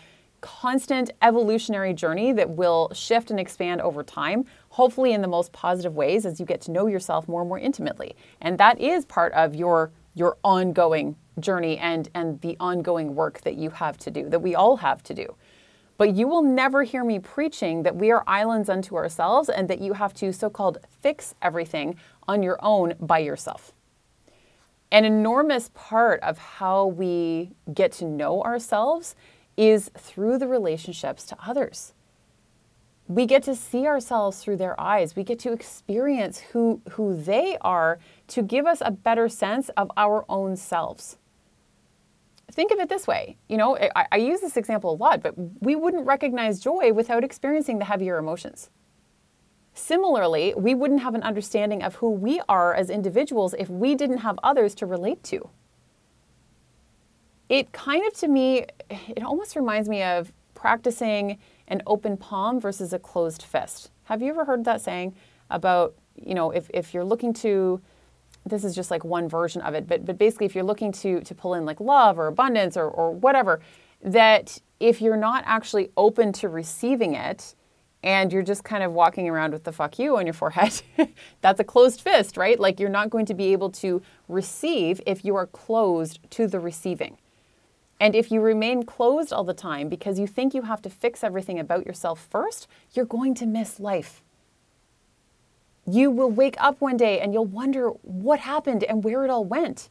constant 0.41 1.11
evolutionary 1.21 1.93
journey 1.93 2.31
that 2.31 2.49
will 2.49 2.91
shift 2.93 3.29
and 3.29 3.39
expand 3.39 3.81
over 3.81 4.03
time, 4.03 4.45
hopefully 4.69 5.11
in 5.11 5.21
the 5.21 5.27
most 5.27 5.51
positive 5.51 5.95
ways 5.95 6.25
as 6.25 6.39
you 6.39 6.45
get 6.45 6.61
to 6.61 6.71
know 6.71 6.87
yourself 6.87 7.27
more 7.27 7.41
and 7.41 7.49
more 7.49 7.59
intimately. 7.59 8.15
And 8.41 8.57
that 8.57 8.79
is 8.79 9.05
part 9.05 9.33
of 9.33 9.55
your 9.55 9.91
your 10.15 10.37
ongoing 10.43 11.15
journey 11.39 11.77
and 11.77 12.09
and 12.15 12.41
the 12.41 12.57
ongoing 12.59 13.15
work 13.15 13.41
that 13.41 13.55
you 13.55 13.69
have 13.69 13.97
to 13.97 14.11
do, 14.11 14.29
that 14.29 14.39
we 14.39 14.55
all 14.55 14.77
have 14.77 15.03
to 15.03 15.13
do. 15.13 15.35
But 15.99 16.15
you 16.15 16.29
will 16.29 16.43
never 16.43 16.83
hear 16.83 17.03
me 17.03 17.19
preaching 17.19 17.83
that 17.83 17.95
we 17.95 18.09
are 18.09 18.23
islands 18.25 18.69
unto 18.69 18.95
ourselves 18.95 19.49
and 19.49 19.67
that 19.67 19.81
you 19.81 19.93
have 19.93 20.13
to 20.15 20.31
so-called 20.31 20.77
fix 21.01 21.35
everything 21.41 21.97
on 22.25 22.41
your 22.41 22.57
own 22.63 22.95
by 23.01 23.19
yourself. 23.19 23.73
An 24.91 25.03
enormous 25.03 25.69
part 25.73 26.21
of 26.23 26.37
how 26.37 26.85
we 26.85 27.51
get 27.73 27.91
to 27.93 28.05
know 28.05 28.41
ourselves 28.43 29.15
is 29.57 29.91
through 29.97 30.37
the 30.37 30.47
relationships 30.47 31.25
to 31.25 31.37
others. 31.45 31.93
we 33.09 33.25
get 33.25 33.41
to 33.41 33.55
see 33.55 33.87
ourselves 33.87 34.41
through 34.41 34.55
their 34.55 34.79
eyes. 34.79 35.15
We 35.15 35.23
get 35.23 35.39
to 35.39 35.51
experience 35.51 36.37
who, 36.37 36.79
who 36.91 37.19
they 37.19 37.57
are 37.61 37.99
to 38.27 38.43
give 38.43 38.67
us 38.67 38.83
a 38.85 38.91
better 38.91 39.27
sense 39.27 39.69
of 39.69 39.91
our 39.97 40.25
own 40.29 40.55
selves. 40.55 41.17
Think 42.51 42.71
of 42.71 42.79
it 42.79 42.89
this 42.89 43.07
way. 43.07 43.37
You 43.47 43.57
know, 43.57 43.77
I, 43.95 44.05
I 44.11 44.17
use 44.17 44.41
this 44.41 44.57
example 44.57 44.91
a 44.91 44.97
lot, 44.97 45.21
but 45.21 45.33
we 45.61 45.75
wouldn't 45.75 46.05
recognize 46.05 46.59
joy 46.59 46.91
without 46.93 47.23
experiencing 47.23 47.79
the 47.79 47.85
heavier 47.85 48.17
emotions. 48.17 48.69
Similarly, 49.73 50.53
we 50.57 50.75
wouldn't 50.75 51.01
have 51.01 51.15
an 51.15 51.23
understanding 51.23 51.83
of 51.83 51.95
who 51.95 52.09
we 52.09 52.41
are 52.49 52.73
as 52.73 52.89
individuals 52.89 53.53
if 53.57 53.69
we 53.69 53.95
didn't 53.95 54.17
have 54.19 54.39
others 54.43 54.75
to 54.75 54.85
relate 54.85 55.23
to. 55.25 55.49
It 57.47 57.71
kind 57.71 58.05
of, 58.05 58.13
to 58.15 58.27
me, 58.27 58.65
it 58.89 59.23
almost 59.23 59.55
reminds 59.55 59.87
me 59.87 60.03
of 60.03 60.33
practicing 60.53 61.37
an 61.67 61.81
open 61.87 62.17
palm 62.17 62.59
versus 62.59 62.93
a 62.93 62.99
closed 62.99 63.43
fist. 63.43 63.91
Have 64.03 64.21
you 64.21 64.29
ever 64.29 64.45
heard 64.45 64.65
that 64.65 64.81
saying 64.81 65.15
about, 65.49 65.95
you 66.15 66.33
know, 66.35 66.51
if, 66.51 66.69
if 66.73 66.93
you're 66.93 67.05
looking 67.05 67.33
to, 67.35 67.79
this 68.49 68.63
is 68.63 68.75
just 68.75 68.91
like 68.91 69.03
one 69.03 69.29
version 69.29 69.61
of 69.61 69.73
it, 69.73 69.87
but, 69.87 70.05
but 70.05 70.17
basically 70.17 70.45
if 70.45 70.55
you're 70.55 70.63
looking 70.63 70.91
to, 70.91 71.21
to 71.21 71.35
pull 71.35 71.53
in 71.53 71.65
like 71.65 71.79
love 71.79 72.19
or 72.19 72.27
abundance 72.27 72.75
or, 72.75 72.87
or 72.89 73.11
whatever, 73.11 73.61
that 74.01 74.59
if 74.79 75.01
you're 75.01 75.17
not 75.17 75.43
actually 75.45 75.89
open 75.97 76.31
to 76.33 76.49
receiving 76.49 77.15
it, 77.15 77.55
and 78.03 78.31
you're 78.31 78.43
just 78.43 78.63
kind 78.63 78.83
of 78.83 78.93
walking 78.93 79.27
around 79.27 79.51
with 79.51 79.63
the 79.63 79.71
fuck 79.71 79.99
you 79.99 80.17
on 80.17 80.25
your 80.25 80.33
forehead, 80.33 80.81
that's 81.41 81.59
a 81.59 81.63
closed 81.63 82.01
fist, 82.01 82.37
right? 82.37 82.59
Like 82.59 82.79
you're 82.79 82.89
not 82.89 83.09
going 83.09 83.25
to 83.25 83.33
be 83.33 83.51
able 83.51 83.69
to 83.71 84.01
receive 84.27 85.01
if 85.05 85.25
you 85.25 85.35
are 85.35 85.47
closed 85.47 86.19
to 86.31 86.47
the 86.47 86.59
receiving. 86.59 87.17
And 87.99 88.15
if 88.15 88.31
you 88.31 88.39
remain 88.39 88.83
closed 88.83 89.33
all 89.33 89.43
the 89.43 89.53
time 89.53 89.89
because 89.89 90.17
you 90.17 90.27
think 90.27 90.53
you 90.53 90.61
have 90.61 90.81
to 90.83 90.89
fix 90.89 91.23
everything 91.23 91.59
about 91.59 91.85
yourself 91.85 92.25
first, 92.29 92.67
you're 92.93 93.05
going 93.05 93.35
to 93.35 93.45
miss 93.45 93.79
life. 93.79 94.23
You 95.91 96.11
will 96.11 96.29
wake 96.29 96.55
up 96.59 96.81
one 96.81 96.97
day 96.97 97.19
and 97.19 97.33
you'll 97.33 97.45
wonder 97.45 97.89
what 98.01 98.39
happened 98.39 98.83
and 98.83 99.03
where 99.03 99.23
it 99.23 99.29
all 99.29 99.45
went. 99.45 99.89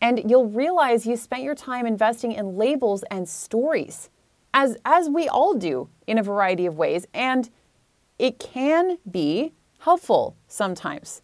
And 0.00 0.30
you'll 0.30 0.48
realize 0.48 1.06
you 1.06 1.16
spent 1.16 1.42
your 1.42 1.54
time 1.54 1.86
investing 1.86 2.32
in 2.32 2.56
labels 2.56 3.04
and 3.10 3.28
stories, 3.28 4.10
as, 4.52 4.76
as 4.84 5.08
we 5.08 5.28
all 5.28 5.54
do 5.54 5.88
in 6.06 6.18
a 6.18 6.22
variety 6.22 6.66
of 6.66 6.76
ways. 6.76 7.06
And 7.14 7.48
it 8.18 8.38
can 8.38 8.98
be 9.10 9.52
helpful 9.78 10.36
sometimes 10.46 11.22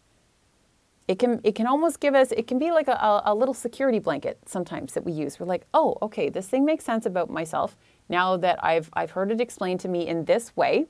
it 1.07 1.19
can 1.19 1.41
it 1.43 1.55
can 1.55 1.67
almost 1.67 1.99
give 1.99 2.15
us 2.15 2.31
it 2.31 2.47
can 2.47 2.57
be 2.57 2.71
like 2.71 2.87
a, 2.87 3.21
a 3.25 3.35
little 3.35 3.53
security 3.53 3.99
blanket 3.99 4.37
sometimes 4.45 4.93
that 4.93 5.03
we 5.03 5.11
use 5.11 5.39
we're 5.39 5.45
like 5.45 5.65
oh 5.73 5.97
okay 6.01 6.29
this 6.29 6.47
thing 6.47 6.63
makes 6.63 6.85
sense 6.85 7.05
about 7.05 7.29
myself 7.29 7.75
now 8.07 8.37
that 8.37 8.63
i've 8.63 8.89
i've 8.93 9.11
heard 9.11 9.31
it 9.31 9.41
explained 9.41 9.79
to 9.79 9.87
me 9.87 10.07
in 10.07 10.25
this 10.25 10.55
way 10.55 10.85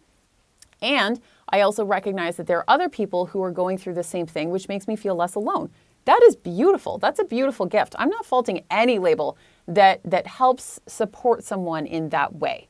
and 0.81 1.19
i 1.49 1.61
also 1.61 1.85
recognize 1.85 2.37
that 2.37 2.47
there 2.47 2.57
are 2.57 2.65
other 2.67 2.89
people 2.89 3.27
who 3.27 3.41
are 3.41 3.51
going 3.51 3.77
through 3.77 3.93
the 3.93 4.03
same 4.03 4.25
thing 4.25 4.49
which 4.49 4.67
makes 4.67 4.87
me 4.87 4.95
feel 4.95 5.15
less 5.15 5.35
alone. 5.35 5.69
That 6.05 6.21
is 6.23 6.35
beautiful. 6.35 6.97
That's 6.97 7.19
a 7.19 7.23
beautiful 7.23 7.65
gift. 7.65 7.95
I'm 7.99 8.09
not 8.09 8.25
faulting 8.25 8.63
any 8.71 8.97
label 8.97 9.37
that 9.67 10.01
that 10.03 10.25
helps 10.25 10.79
support 10.87 11.43
someone 11.43 11.85
in 11.85 12.09
that 12.09 12.35
way. 12.35 12.67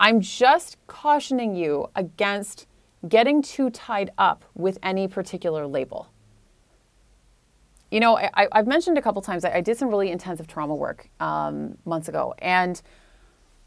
I'm 0.00 0.20
just 0.20 0.76
cautioning 0.86 1.54
you 1.54 1.90
against 1.94 2.66
getting 3.08 3.42
too 3.42 3.70
tied 3.70 4.10
up 4.16 4.44
with 4.54 4.78
any 4.82 5.08
particular 5.08 5.66
label. 5.66 6.08
You 7.90 8.00
know, 8.00 8.18
I, 8.18 8.48
have 8.52 8.66
mentioned 8.66 8.98
a 8.98 9.02
couple 9.02 9.22
times 9.22 9.44
I, 9.44 9.54
I, 9.54 9.60
did 9.60 9.78
some 9.78 9.88
really 9.88 10.10
intensive 10.10 10.46
trauma 10.46 10.74
work 10.74 11.08
um, 11.20 11.78
months 11.86 12.08
ago, 12.08 12.34
and 12.38 12.80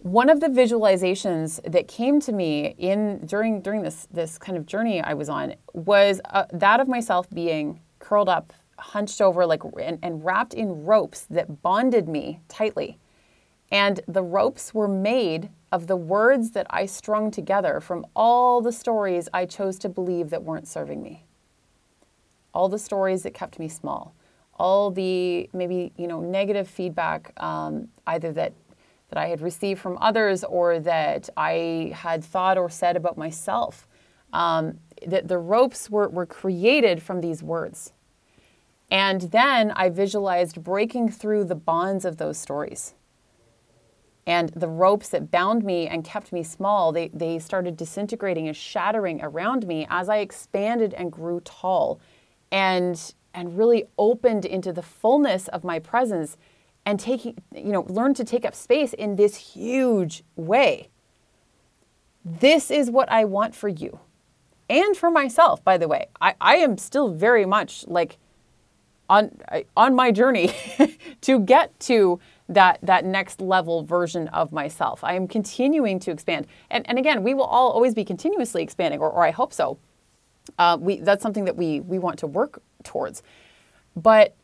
one 0.02 0.32
of 0.32 0.40
the 0.40 0.48
visualizations 0.48 1.62
that 1.72 1.88
came 1.88 2.20
to 2.22 2.32
me 2.32 2.74
in 2.80 3.24
during 3.26 3.62
during 3.62 3.84
this 3.84 4.08
this 4.12 4.40
kind 4.40 4.58
of 4.58 4.66
journey 4.66 5.00
I 5.00 5.14
was 5.14 5.30
on 5.30 5.56
was 5.74 6.20
uh, 6.26 6.46
that 6.52 6.80
of 6.80 6.88
myself 6.88 7.30
being 7.30 7.80
curled 8.00 8.28
up, 8.28 8.52
hunched 8.80 9.22
over, 9.22 9.46
like 9.46 9.62
and, 9.80 10.00
and 10.02 10.26
wrapped 10.26 10.56
in 10.56 10.86
ropes 10.86 11.22
that 11.30 11.62
bonded 11.62 12.10
me 12.10 12.40
tightly, 12.48 12.98
and 13.72 14.00
the 14.08 14.24
ropes 14.24 14.74
were 14.74 14.88
made 14.88 15.50
of 15.72 15.86
the 15.86 15.96
words 15.96 16.52
that 16.52 16.66
I 16.72 16.88
strung 16.88 17.30
together 17.30 17.80
from 17.80 18.06
all 18.16 18.60
the 18.60 18.72
stories 18.72 19.30
I 19.34 19.46
chose 19.46 19.78
to 19.80 19.90
believe 19.90 20.32
that 20.32 20.44
weren't 20.44 20.68
serving 20.68 21.04
me. 21.04 21.26
All 22.54 22.68
the 22.68 22.80
stories 22.80 23.22
that 23.22 23.36
kept 23.36 23.60
me 23.60 23.70
small, 23.70 24.16
all 24.56 24.90
the 24.90 25.48
maybe 25.54 25.94
you 25.96 26.08
know 26.08 26.22
negative 26.22 26.68
feedback, 26.68 27.34
um, 27.42 27.88
either 28.08 28.34
that 28.34 28.54
that 29.12 29.20
I 29.20 29.28
had 29.28 29.42
received 29.42 29.82
from 29.82 29.98
others 30.00 30.44
or 30.46 30.80
that 30.80 31.30
I 31.36 31.92
had 31.94 32.24
thought 32.24 32.58
or 32.58 32.70
said 32.70 32.96
about 32.96 33.18
myself. 33.18 33.88
Um, 34.32 34.80
that 35.06 35.28
the 35.28 35.38
ropes 35.38 35.90
were, 35.90 36.08
were 36.08 36.26
created 36.26 37.04
from 37.04 37.20
these 37.20 37.44
words. 37.44 37.92
And 38.90 39.22
then 39.22 39.72
I 39.72 39.90
visualized 39.90 40.64
breaking 40.64 41.10
through 41.10 41.46
the 41.46 41.56
bonds 41.56 42.06
of 42.06 42.18
those 42.18 42.38
stories. 42.38 42.94
And 44.26 44.50
the 44.50 44.68
ropes 44.68 45.10
that 45.10 45.32
bound 45.32 45.66
me 45.66 45.88
and 45.88 46.06
kept 46.06 46.32
me 46.32 46.44
small, 46.44 46.94
they, 46.94 47.10
they 47.10 47.40
started 47.40 47.76
disintegrating 47.76 48.48
and 48.48 48.56
shattering 48.56 49.22
around 49.22 49.68
me 49.68 49.86
as 49.90 50.08
I 50.08 50.18
expanded 50.18 50.94
and 50.94 51.12
grew 51.12 51.42
tall 51.42 52.00
and 52.52 53.14
and 53.34 53.58
really 53.58 53.86
opened 53.98 54.44
into 54.44 54.74
the 54.74 54.82
fullness 54.82 55.48
of 55.48 55.64
my 55.64 55.80
presence 55.80 56.36
and 56.86 57.00
taking 57.00 57.38
you 57.56 57.72
know 57.72 57.86
learned 57.88 58.16
to 58.18 58.24
take 58.24 58.46
up 58.46 58.56
space 58.56 58.94
in 58.94 59.16
this 59.16 59.36
huge 59.36 60.24
way. 60.36 60.90
This 62.24 62.70
is 62.70 62.92
what 62.92 63.12
i 63.12 63.26
want 63.26 63.56
for 63.56 63.68
you 63.68 64.00
and 64.70 64.96
for 64.96 65.10
myself 65.10 65.64
by 65.64 65.78
the 65.78 65.88
way. 65.88 66.08
I, 66.20 66.36
I 66.40 66.56
am 66.58 66.78
still 66.78 67.10
very 67.10 67.46
much 67.46 67.88
like 67.88 68.18
on 69.10 69.38
on 69.76 69.96
my 69.96 70.12
journey 70.12 70.54
to 71.22 71.40
get 71.40 71.78
to 71.82 72.20
that 72.50 72.80
that 72.82 73.06
next 73.06 73.42
level 73.42 73.84
version 73.84 74.28
of 74.30 74.52
myself. 74.52 75.04
I 75.04 75.14
am 75.14 75.28
continuing 75.28 76.00
to 76.00 76.12
expand. 76.12 76.48
And, 76.70 76.88
and 76.90 76.98
again 76.98 77.24
we 77.24 77.34
will 77.34 77.46
all 77.46 77.72
always 77.72 77.94
be 77.94 78.06
continuously 78.06 78.64
expanding 78.64 79.00
or, 79.00 79.10
or 79.10 79.26
i 79.26 79.32
hope 79.32 79.54
so. 79.54 79.78
Uh, 80.58 80.78
we, 80.80 81.00
that's 81.00 81.22
something 81.22 81.46
that 81.46 81.56
we, 81.56 81.80
we 81.80 82.00
want 82.00 82.20
to 82.20 82.28
work 82.28 82.62
towards. 82.84 83.24
But 83.96 84.36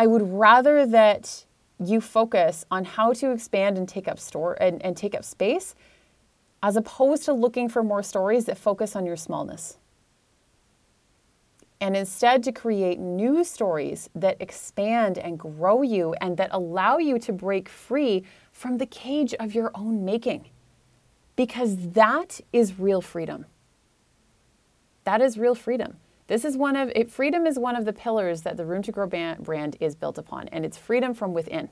I 0.00 0.06
would 0.06 0.32
rather 0.32 0.86
that 0.86 1.44
you 1.78 2.00
focus 2.00 2.64
on 2.70 2.86
how 2.86 3.12
to 3.12 3.32
expand 3.32 3.76
and 3.76 3.86
take 3.86 4.08
up 4.08 4.18
store 4.18 4.56
and, 4.58 4.82
and 4.82 4.96
take 4.96 5.14
up 5.14 5.26
space 5.26 5.74
as 6.62 6.74
opposed 6.74 7.26
to 7.26 7.34
looking 7.34 7.68
for 7.68 7.82
more 7.82 8.02
stories 8.02 8.46
that 8.46 8.56
focus 8.56 8.96
on 8.96 9.04
your 9.04 9.18
smallness. 9.18 9.76
And 11.82 11.94
instead, 11.94 12.42
to 12.44 12.52
create 12.52 12.98
new 12.98 13.44
stories 13.44 14.08
that 14.14 14.40
expand 14.40 15.18
and 15.18 15.38
grow 15.38 15.82
you 15.82 16.14
and 16.14 16.38
that 16.38 16.48
allow 16.50 16.96
you 16.96 17.18
to 17.18 17.30
break 17.30 17.68
free 17.68 18.24
from 18.52 18.78
the 18.78 18.86
cage 18.86 19.34
of 19.34 19.54
your 19.54 19.70
own 19.74 20.06
making. 20.06 20.48
Because 21.36 21.76
that 21.90 22.40
is 22.54 22.78
real 22.78 23.02
freedom. 23.02 23.44
That 25.04 25.20
is 25.20 25.36
real 25.36 25.54
freedom. 25.54 25.98
This 26.30 26.44
is 26.44 26.56
one 26.56 26.76
of 26.76 26.92
it, 26.94 27.10
freedom 27.10 27.44
is 27.44 27.58
one 27.58 27.74
of 27.74 27.84
the 27.84 27.92
pillars 27.92 28.42
that 28.42 28.56
the 28.56 28.64
Room 28.64 28.82
to 28.82 28.92
Grow 28.92 29.08
brand 29.08 29.76
is 29.80 29.96
built 29.96 30.16
upon, 30.16 30.46
and 30.46 30.64
it's 30.64 30.78
freedom 30.78 31.12
from 31.12 31.34
within. 31.34 31.70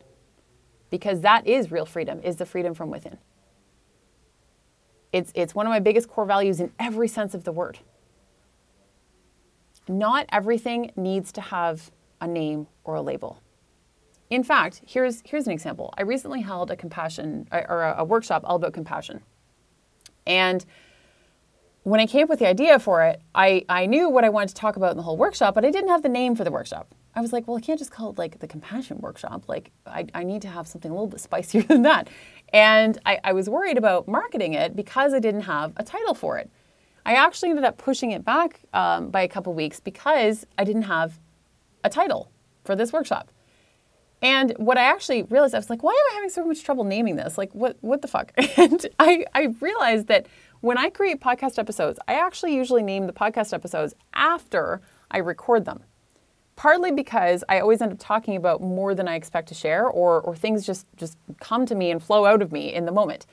Because 0.91 1.21
that 1.21 1.47
is 1.47 1.71
real 1.71 1.87
freedom, 1.87 2.21
is 2.25 2.35
the 2.35 2.45
freedom 2.45 2.75
from 2.75 2.91
within. 2.91 3.19
It's, 5.13 5.31
it's 5.37 5.55
one 5.55 5.65
of 5.65 5.71
my 5.71 5.79
biggest 5.79 6.09
core 6.09 6.25
values 6.25 6.59
in 6.59 6.73
every 6.77 7.07
sense 7.07 7.35
of 7.35 7.45
the 7.45 7.53
word. 7.53 7.79
Not 9.87 10.27
everything 10.33 10.91
needs 10.97 11.31
to 11.33 11.41
have 11.41 11.93
a 12.21 12.27
name 12.27 12.67
or 12.83 12.97
a 12.97 13.01
label. 13.01 13.41
In 14.29 14.43
fact, 14.43 14.83
here's, 14.85 15.23
here's 15.25 15.47
an 15.47 15.53
example. 15.53 15.95
I 15.97 16.03
recently 16.03 16.41
held 16.41 16.73
a 16.73 16.77
compassion 16.77 17.47
or 17.53 17.85
a, 17.85 17.99
a 17.99 18.05
workshop 18.05 18.43
all 18.45 18.57
about 18.57 18.73
compassion. 18.73 19.23
And 20.27 20.67
when 21.89 22.01
I 22.01 22.07
came 22.07 22.25
up 22.25 22.29
with 22.29 22.39
the 22.39 22.47
idea 22.47 22.79
for 22.79 23.05
it, 23.05 23.21
I, 23.35 23.65
I 23.69 23.87
knew 23.87 24.09
what 24.09 24.25
I 24.25 24.29
wanted 24.29 24.51
to 24.51 24.55
talk 24.55 24.77
about 24.77 24.91
in 24.91 24.97
the 24.97 25.03
whole 25.03 25.17
workshop, 25.17 25.55
but 25.55 25.65
I 25.65 25.71
didn't 25.71 25.91
have 25.91 26.03
the 26.03 26.09
name 26.09 26.35
for 26.35 26.45
the 26.45 26.51
workshop. 26.51 26.95
I 27.15 27.21
was 27.21 27.33
like, 27.33 27.49
well, 27.49 27.57
I 27.57 27.61
can't 27.61 27.79
just 27.79 27.91
call 27.91 28.11
it 28.11 28.19
like 28.19 28.39
the 28.41 28.47
compassion 28.47 28.99
workshop. 29.01 29.49
Like, 29.49 29.71
I, 29.87 30.07
I 30.15 30.23
need 30.23 30.43
to 30.43 30.49
have 30.49 30.69
something 30.69 30.91
a 30.91 30.95
little 30.95 31.09
bit 31.09 31.21
spicier 31.21 31.63
than 31.69 31.83
that. 31.83 32.09
And 32.53 32.99
I, 33.07 33.19
I 33.25 33.33
was 33.33 33.49
worried 33.49 33.79
about 33.79 34.07
marketing 34.07 34.55
it 34.55 34.77
because 34.77 35.15
I 35.15 35.19
didn't 35.19 35.43
have 35.43 35.73
a 35.77 35.85
title 35.85 36.15
for 36.15 36.39
it. 36.39 36.51
I 37.07 37.15
actually 37.15 37.51
ended 37.51 37.65
up 37.65 37.79
pushing 37.79 38.11
it 38.11 38.25
back 38.25 38.61
um, 38.75 39.09
by 39.11 39.23
a 39.23 39.29
couple 39.29 39.55
weeks 39.55 39.81
because 39.81 40.47
I 40.59 40.65
didn't 40.65 40.83
have 40.83 41.19
a 41.85 41.89
title 41.89 42.31
for 42.65 42.77
this 42.77 42.93
workshop. 42.93 43.31
And 44.21 44.53
what 44.57 44.77
I 44.77 44.83
actually 44.83 45.23
realized, 45.23 45.55
I 45.55 45.59
was 45.59 45.71
like, 45.71 45.83
why 45.83 45.93
am 45.93 46.13
I 46.13 46.15
having 46.17 46.31
so 46.31 46.45
much 46.45 46.65
trouble 46.65 46.85
naming 46.85 47.17
this? 47.17 47.39
Like, 47.39 47.55
what, 47.55 47.77
what 47.81 48.03
the 48.03 48.09
fuck? 48.09 48.33
And 48.57 48.87
I, 48.99 49.25
I 49.35 49.55
realized 49.61 50.09
that 50.09 50.27
when 50.61 50.79
I 50.79 50.91
create 50.91 51.21
podcast 51.21 51.59
episodes, 51.59 51.99
I 52.09 52.15
actually 52.15 52.55
usually 52.55 52.83
name 52.83 53.07
the 53.07 53.13
podcast 53.13 53.53
episodes 53.53 53.95
after 54.15 54.81
I 55.11 55.19
record 55.19 55.65
them. 55.65 55.83
Partly 56.57 56.91
because 56.91 57.45
I 57.49 57.61
always 57.61 57.81
end 57.81 57.93
up 57.93 57.99
talking 58.01 58.35
about 58.35 58.61
more 58.61 58.95
than 58.95 59.07
I 59.07 59.15
expect 59.15 59.49
to 59.49 59.55
share, 59.55 59.87
or, 59.87 60.21
or 60.21 60.35
things 60.35 60.67
just, 60.67 60.87
just 60.97 61.17
come 61.41 61.67
to 61.67 61.75
me 61.77 61.93
and 61.93 62.03
flow 62.03 62.25
out 62.25 62.43
of 62.43 62.51
me 62.51 62.75
in 62.75 62.85
the 62.85 62.91
moment. 62.91 63.27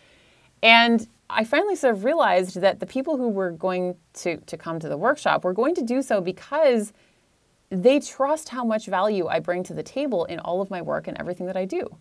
And 0.62 1.08
I 1.27 1.44
finally 1.44 1.75
sort 1.75 1.96
of 1.96 2.03
realized 2.03 2.62
that 2.62 2.79
the 2.79 2.86
people 2.86 3.17
who 3.17 3.29
were 3.29 3.50
going 3.50 3.96
to, 4.13 4.38
to 4.38 4.58
come 4.58 4.79
to 4.79 4.88
the 4.88 4.98
workshop 4.98 5.44
were 5.44 5.53
going 5.53 5.74
to 5.75 5.82
do 5.82 6.03
so 6.03 6.22
because 6.22 6.94
they 7.72 8.00
trust 8.00 8.50
how 8.50 8.63
much 8.63 8.86
value 8.86 9.27
I 9.27 9.39
bring 9.39 9.63
to 9.63 9.74
the 9.74 9.82
table 9.82 10.25
in 10.25 10.38
all 10.39 10.62
of 10.62 10.70
my 10.70 10.84
work 10.84 11.08
and 11.08 11.17
everything 11.17 11.48
that 11.48 11.58
I 11.58 11.65
do. 11.65 11.98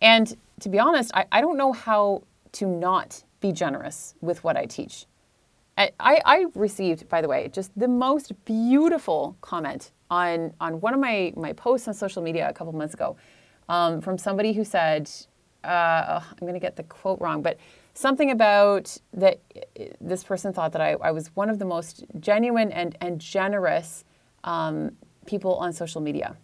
And 0.00 0.34
to 0.60 0.70
be 0.70 0.78
honest, 0.78 1.10
I, 1.14 1.26
I 1.30 1.42
don't 1.42 1.58
know 1.58 1.72
how 1.72 2.22
to 2.52 2.66
not 2.66 3.22
be 3.40 3.52
generous 3.52 4.14
with 4.20 4.42
what 4.44 4.56
I 4.56 4.66
teach. 4.66 5.06
I, 5.78 5.90
I 6.00 6.46
received, 6.54 7.06
by 7.08 7.20
the 7.20 7.28
way, 7.28 7.48
just 7.52 7.78
the 7.78 7.88
most 7.88 8.32
beautiful 8.46 9.36
comment 9.42 9.92
on, 10.10 10.54
on 10.58 10.80
one 10.80 10.94
of 10.94 11.00
my, 11.00 11.34
my 11.36 11.52
posts 11.52 11.86
on 11.86 11.92
social 11.92 12.22
media 12.22 12.48
a 12.48 12.52
couple 12.54 12.72
months 12.72 12.94
ago 12.94 13.16
um, 13.68 14.00
from 14.00 14.16
somebody 14.16 14.54
who 14.54 14.64
said, 14.64 15.10
uh, 15.64 16.20
oh, 16.20 16.26
I'm 16.30 16.38
going 16.40 16.54
to 16.54 16.60
get 16.60 16.76
the 16.76 16.82
quote 16.84 17.20
wrong, 17.20 17.42
but 17.42 17.58
something 17.92 18.30
about 18.30 18.96
that 19.12 19.40
this 20.00 20.24
person 20.24 20.52
thought 20.52 20.72
that 20.72 20.80
I, 20.80 20.92
I 20.92 21.10
was 21.10 21.28
one 21.34 21.50
of 21.50 21.58
the 21.58 21.64
most 21.66 22.04
genuine 22.20 22.72
and, 22.72 22.96
and 23.02 23.20
generous 23.20 24.04
um, 24.44 24.92
people 25.26 25.56
on 25.56 25.72
social 25.72 26.00
media. 26.00 26.36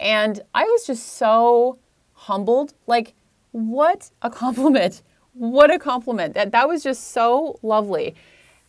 And 0.00 0.40
I 0.54 0.64
was 0.64 0.86
just 0.86 1.14
so 1.14 1.78
humbled. 2.12 2.74
Like, 2.86 3.14
what 3.52 4.10
a 4.22 4.30
compliment. 4.42 5.02
What 5.34 5.72
a 5.72 5.78
compliment. 5.78 6.34
That, 6.34 6.52
that 6.52 6.68
was 6.68 6.82
just 6.82 7.10
so 7.12 7.58
lovely. 7.62 8.14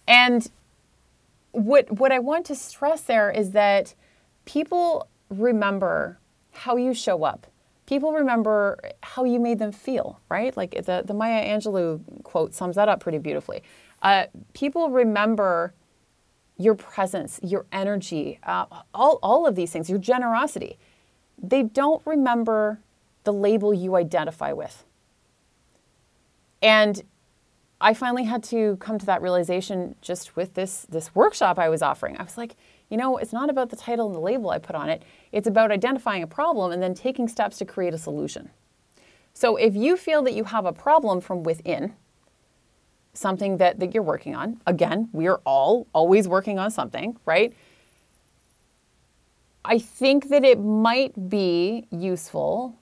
And 0.07 0.49
what, 1.51 1.91
what 1.99 2.11
I 2.11 2.19
want 2.19 2.45
to 2.47 2.55
stress 2.55 3.01
there 3.01 3.31
is 3.31 3.51
that 3.51 3.93
people 4.45 5.07
remember 5.29 6.19
how 6.51 6.75
you 6.75 6.93
show 6.93 7.23
up 7.23 7.47
people 7.85 8.13
remember 8.13 8.79
how 9.03 9.23
you 9.23 9.39
made 9.39 9.59
them 9.59 9.71
feel, 9.71 10.19
right? 10.29 10.55
Like 10.55 10.71
the, 10.71 11.03
the 11.05 11.13
Maya 11.13 11.45
Angelou 11.45 12.01
quote 12.23 12.53
sums 12.53 12.75
that 12.75 12.89
up 12.89 12.99
pretty 12.99 13.17
beautifully. 13.17 13.63
Uh, 14.01 14.25
people 14.53 14.89
remember 14.89 15.73
your 16.57 16.75
presence, 16.75 17.39
your 17.43 17.65
energy, 17.71 18.39
uh, 18.43 18.65
all, 18.93 19.19
all 19.21 19.45
of 19.45 19.55
these 19.55 19.71
things, 19.71 19.89
your 19.89 19.99
generosity. 19.99 20.77
They 21.41 21.63
don't 21.63 22.01
remember 22.05 22.79
the 23.23 23.33
label 23.33 23.73
you 23.73 23.95
identify 23.95 24.53
with. 24.53 24.85
And 26.61 27.01
I 27.81 27.93
finally 27.93 28.23
had 28.23 28.43
to 28.45 28.77
come 28.77 28.97
to 28.97 29.05
that 29.05 29.21
realization 29.21 29.95
just 30.01 30.35
with 30.35 30.53
this, 30.53 30.85
this 30.89 31.13
workshop 31.13 31.59
I 31.59 31.69
was 31.69 31.81
offering. 31.81 32.17
I 32.17 32.23
was 32.23 32.37
like, 32.37 32.55
you 32.89 32.97
know, 32.97 33.17
it's 33.17 33.33
not 33.33 33.49
about 33.49 33.69
the 33.69 33.75
title 33.75 34.05
and 34.07 34.15
the 34.15 34.19
label 34.19 34.49
I 34.49 34.59
put 34.59 34.75
on 34.75 34.89
it. 34.89 35.03
It's 35.31 35.47
about 35.47 35.71
identifying 35.71 36.23
a 36.23 36.27
problem 36.27 36.71
and 36.71 36.81
then 36.81 36.93
taking 36.93 37.27
steps 37.27 37.57
to 37.57 37.65
create 37.65 37.93
a 37.93 37.97
solution. 37.97 38.49
So 39.33 39.57
if 39.57 39.75
you 39.75 39.97
feel 39.97 40.23
that 40.23 40.33
you 40.33 40.45
have 40.45 40.65
a 40.65 40.71
problem 40.71 41.19
from 41.19 41.43
within, 41.43 41.93
something 43.13 43.57
that, 43.57 43.79
that 43.79 43.93
you're 43.93 44.03
working 44.03 44.35
on, 44.35 44.61
again, 44.65 45.09
we 45.11 45.27
are 45.27 45.41
all 45.45 45.87
always 45.93 46.27
working 46.27 46.59
on 46.59 46.71
something, 46.71 47.17
right? 47.25 47.53
I 49.63 49.79
think 49.79 50.29
that 50.29 50.45
it 50.45 50.59
might 50.59 51.29
be 51.29 51.87
useful 51.91 52.77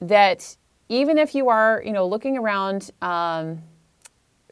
that 0.00 0.56
even 0.92 1.16
if 1.16 1.34
you 1.34 1.48
are, 1.48 1.82
you 1.86 1.92
know, 1.92 2.06
looking 2.06 2.36
around, 2.36 2.90
um, 3.00 3.62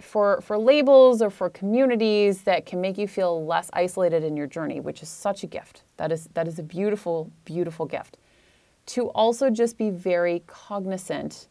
for, 0.00 0.40
for 0.40 0.56
labels 0.56 1.20
or 1.20 1.28
for 1.28 1.50
communities 1.50 2.42
that 2.42 2.64
can 2.64 2.80
make 2.80 2.96
you 2.96 3.06
feel 3.06 3.44
less 3.44 3.68
isolated 3.74 4.24
in 4.24 4.38
your 4.38 4.46
journey, 4.46 4.80
which 4.80 5.02
is 5.02 5.10
such 5.10 5.44
a 5.44 5.46
gift. 5.46 5.82
That 5.98 6.10
is, 6.10 6.30
that 6.32 6.48
is 6.48 6.58
a 6.58 6.62
beautiful, 6.62 7.30
beautiful 7.44 7.84
gift. 7.84 8.16
To 8.86 9.08
also 9.10 9.50
just 9.50 9.76
be 9.76 9.90
very 9.90 10.42
cognizant 10.46 11.48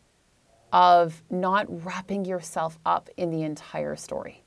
of 0.74 1.22
not 1.30 1.68
wrapping 1.86 2.26
yourself 2.26 2.80
up 2.84 3.12
in 3.16 3.30
the 3.30 3.44
entire 3.44 3.96
story. 3.96 4.44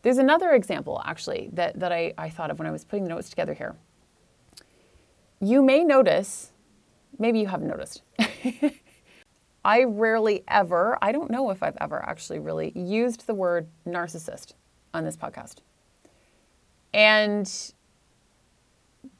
There's 0.00 0.16
another 0.16 0.52
example, 0.52 1.02
actually, 1.04 1.50
that, 1.52 1.78
that 1.78 1.92
I, 1.92 2.14
I 2.16 2.30
thought 2.30 2.50
of 2.50 2.58
when 2.58 2.66
I 2.66 2.70
was 2.70 2.84
putting 2.84 3.04
the 3.04 3.10
notes 3.10 3.28
together 3.28 3.52
here. 3.52 3.76
You 5.38 5.62
may 5.62 5.84
notice, 5.84 6.52
maybe 7.20 7.38
you 7.38 7.46
haven't 7.46 7.68
noticed, 7.68 8.02
I 9.64 9.84
rarely 9.84 10.42
ever, 10.48 10.98
I 11.02 11.12
don't 11.12 11.30
know 11.30 11.50
if 11.50 11.62
I've 11.62 11.76
ever 11.80 12.02
actually 12.02 12.38
really 12.38 12.72
used 12.74 13.26
the 13.26 13.34
word 13.34 13.68
narcissist 13.86 14.54
on 14.94 15.04
this 15.04 15.16
podcast. 15.16 15.56
And 16.94 17.48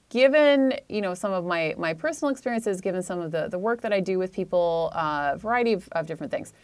given, 0.08 0.74
you 0.88 1.02
know, 1.02 1.14
some 1.14 1.32
of 1.32 1.44
my, 1.44 1.74
my 1.78 1.92
personal 1.92 2.32
experiences, 2.32 2.80
given 2.80 3.02
some 3.02 3.20
of 3.20 3.30
the, 3.30 3.48
the 3.48 3.58
work 3.58 3.82
that 3.82 3.92
I 3.92 4.00
do 4.00 4.18
with 4.18 4.32
people, 4.32 4.90
a 4.94 4.98
uh, 4.98 5.36
variety 5.36 5.74
of, 5.74 5.88
of 5.92 6.06
different 6.06 6.32
things, 6.32 6.54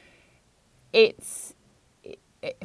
it's, 0.92 1.55
it, 2.42 2.62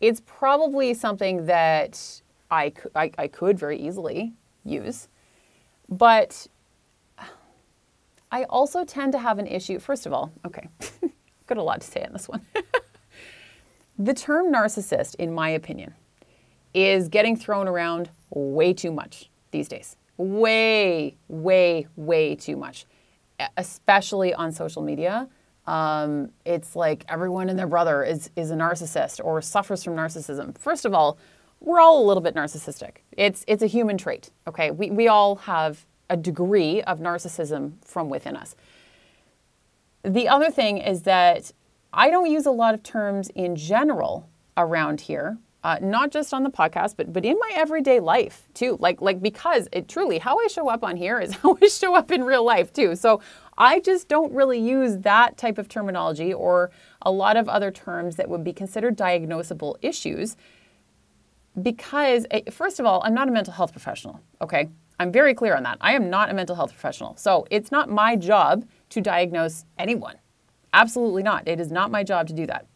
it's 0.00 0.20
probably 0.26 0.92
something 0.92 1.46
that 1.46 2.22
I, 2.50 2.72
I, 2.94 3.10
I 3.16 3.28
could 3.28 3.58
very 3.58 3.78
easily 3.78 4.34
use. 4.64 5.08
But 5.88 6.46
I 8.30 8.44
also 8.44 8.84
tend 8.84 9.12
to 9.12 9.18
have 9.18 9.38
an 9.38 9.46
issue. 9.46 9.78
First 9.78 10.06
of 10.06 10.12
all, 10.12 10.32
okay, 10.46 10.68
got 11.46 11.58
a 11.58 11.62
lot 11.62 11.80
to 11.80 11.86
say 11.86 12.04
on 12.04 12.12
this 12.12 12.28
one. 12.28 12.44
the 13.98 14.14
term 14.14 14.52
narcissist, 14.52 15.16
in 15.16 15.32
my 15.32 15.50
opinion, 15.50 15.94
is 16.72 17.08
getting 17.08 17.36
thrown 17.36 17.66
around 17.66 18.10
way 18.30 18.72
too 18.72 18.92
much 18.92 19.30
these 19.50 19.68
days. 19.68 19.96
Way, 20.16 21.16
way, 21.28 21.86
way 21.96 22.36
too 22.36 22.56
much, 22.56 22.86
especially 23.56 24.32
on 24.34 24.52
social 24.52 24.82
media. 24.82 25.28
Um, 25.66 26.30
it's 26.44 26.76
like 26.76 27.04
everyone 27.08 27.48
and 27.48 27.58
their 27.58 27.66
brother 27.66 28.04
is, 28.04 28.30
is 28.36 28.50
a 28.50 28.54
narcissist 28.54 29.20
or 29.24 29.40
suffers 29.42 29.82
from 29.82 29.94
narcissism. 29.94 30.56
First 30.58 30.84
of 30.84 30.94
all, 30.94 31.18
we're 31.60 31.80
all 31.80 32.02
a 32.02 32.06
little 32.06 32.22
bit 32.22 32.34
narcissistic. 32.34 32.98
It's, 33.12 33.44
it's 33.46 33.62
a 33.62 33.66
human 33.66 33.98
trait, 33.98 34.30
okay? 34.46 34.70
We, 34.70 34.90
we 34.90 35.08
all 35.08 35.36
have 35.36 35.84
a 36.10 36.16
degree 36.16 36.82
of 36.82 36.98
narcissism 36.98 37.72
from 37.84 38.10
within 38.10 38.36
us. 38.36 38.54
The 40.02 40.28
other 40.28 40.50
thing 40.50 40.78
is 40.78 41.02
that 41.02 41.52
I 41.92 42.10
don't 42.10 42.30
use 42.30 42.46
a 42.46 42.50
lot 42.50 42.74
of 42.74 42.82
terms 42.82 43.30
in 43.30 43.56
general 43.56 44.28
around 44.56 45.02
here, 45.02 45.38
uh, 45.62 45.78
not 45.80 46.10
just 46.10 46.32
on 46.32 46.42
the 46.42 46.50
podcast, 46.50 46.96
but 46.96 47.12
but 47.12 47.24
in 47.24 47.38
my 47.38 47.50
everyday 47.54 48.00
life 48.00 48.48
too. 48.54 48.76
Like 48.80 49.00
like 49.00 49.20
because 49.20 49.68
it 49.72 49.88
truly 49.88 50.18
how 50.18 50.38
I 50.38 50.46
show 50.48 50.68
up 50.68 50.82
on 50.82 50.96
here 50.96 51.20
is 51.20 51.34
how 51.42 51.56
I 51.62 51.68
show 51.68 51.94
up 51.94 52.10
in 52.10 52.24
real 52.24 52.44
life 52.44 52.72
too. 52.72 52.96
So 52.96 53.20
I 53.58 53.80
just 53.80 54.08
don't 54.08 54.32
really 54.32 54.58
use 54.58 54.98
that 54.98 55.36
type 55.36 55.58
of 55.58 55.68
terminology 55.68 56.32
or 56.32 56.70
a 57.02 57.10
lot 57.10 57.36
of 57.36 57.48
other 57.48 57.70
terms 57.70 58.16
that 58.16 58.28
would 58.28 58.42
be 58.42 58.52
considered 58.52 58.96
diagnosable 58.96 59.76
issues 59.82 60.36
because 61.60 62.26
eh, 62.30 62.42
first 62.50 62.80
of 62.80 62.86
all, 62.86 63.02
I'm 63.04 63.14
not 63.14 63.28
a 63.28 63.32
mental 63.32 63.52
health 63.52 63.72
professional. 63.72 64.20
Okay, 64.40 64.68
I'm 65.00 65.10
very 65.10 65.32
clear 65.32 65.56
on 65.56 65.62
that. 65.62 65.78
I 65.80 65.94
am 65.94 66.10
not 66.10 66.28
a 66.28 66.34
mental 66.34 66.54
health 66.54 66.72
professional. 66.72 67.16
So 67.16 67.46
it's 67.50 67.72
not 67.72 67.88
my 67.88 68.16
job 68.16 68.68
to 68.90 69.00
diagnose 69.00 69.64
anyone. 69.78 70.16
Absolutely 70.74 71.22
not. 71.22 71.48
It 71.48 71.58
is 71.58 71.72
not 71.72 71.90
my 71.90 72.04
job 72.04 72.26
to 72.28 72.34
do 72.34 72.46
that. 72.46 72.66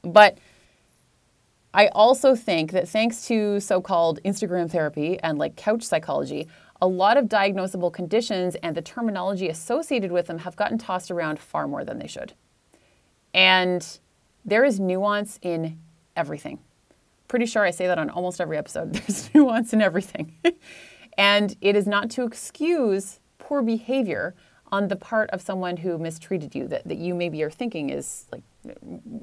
But 0.00 0.38
I 1.74 1.88
also 1.88 2.34
think 2.34 2.72
that 2.72 2.88
thanks 2.88 3.26
to 3.26 3.60
so 3.60 3.82
called 3.82 4.20
Instagram 4.24 4.70
therapy 4.70 5.20
and 5.20 5.36
like 5.36 5.54
couch 5.54 5.82
psychology, 5.82 6.48
a 6.80 6.86
lot 6.86 7.18
of 7.18 7.26
diagnosable 7.26 7.92
conditions 7.92 8.54
and 8.56 8.74
the 8.74 8.82
terminology 8.82 9.48
associated 9.48 10.10
with 10.10 10.28
them 10.28 10.38
have 10.38 10.56
gotten 10.56 10.78
tossed 10.78 11.10
around 11.10 11.38
far 11.38 11.68
more 11.68 11.84
than 11.84 11.98
they 11.98 12.06
should. 12.06 12.32
And 13.34 13.86
there 14.46 14.64
is 14.64 14.80
nuance 14.80 15.38
in 15.42 15.78
everything. 16.16 16.60
Pretty 17.28 17.44
sure 17.44 17.64
I 17.64 17.70
say 17.70 17.86
that 17.86 17.98
on 17.98 18.08
almost 18.08 18.40
every 18.40 18.56
episode. 18.56 18.92
There's 18.94 19.34
nuance 19.34 19.74
in 19.74 19.82
everything. 19.82 20.32
And 21.16 21.56
it 21.60 21.76
is 21.76 21.86
not 21.86 22.10
to 22.10 22.24
excuse 22.24 23.20
poor 23.38 23.62
behavior 23.62 24.34
on 24.72 24.88
the 24.88 24.96
part 24.96 25.30
of 25.30 25.40
someone 25.40 25.76
who 25.76 25.98
mistreated 25.98 26.54
you 26.54 26.66
that, 26.68 26.86
that 26.88 26.98
you 26.98 27.14
maybe 27.14 27.42
are 27.42 27.50
thinking 27.50 27.90
is 27.90 28.26
like 28.32 28.42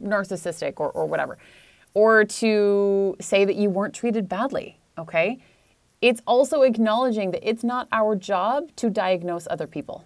narcissistic 0.02 0.80
or, 0.80 0.90
or 0.92 1.06
whatever. 1.06 1.38
Or 1.94 2.24
to 2.24 3.18
say 3.20 3.44
that 3.44 3.56
you 3.56 3.70
weren't 3.70 3.94
treated 3.94 4.30
badly, 4.30 4.80
okay? 4.98 5.40
It's 6.02 6.22
also 6.26 6.62
acknowledging 6.62 7.32
that 7.32 7.48
it's 7.48 7.64
not 7.64 7.88
our 7.92 8.16
job 8.16 8.74
to 8.78 8.90
diagnose 8.90 9.48
other 9.50 9.68
people. 9.68 10.06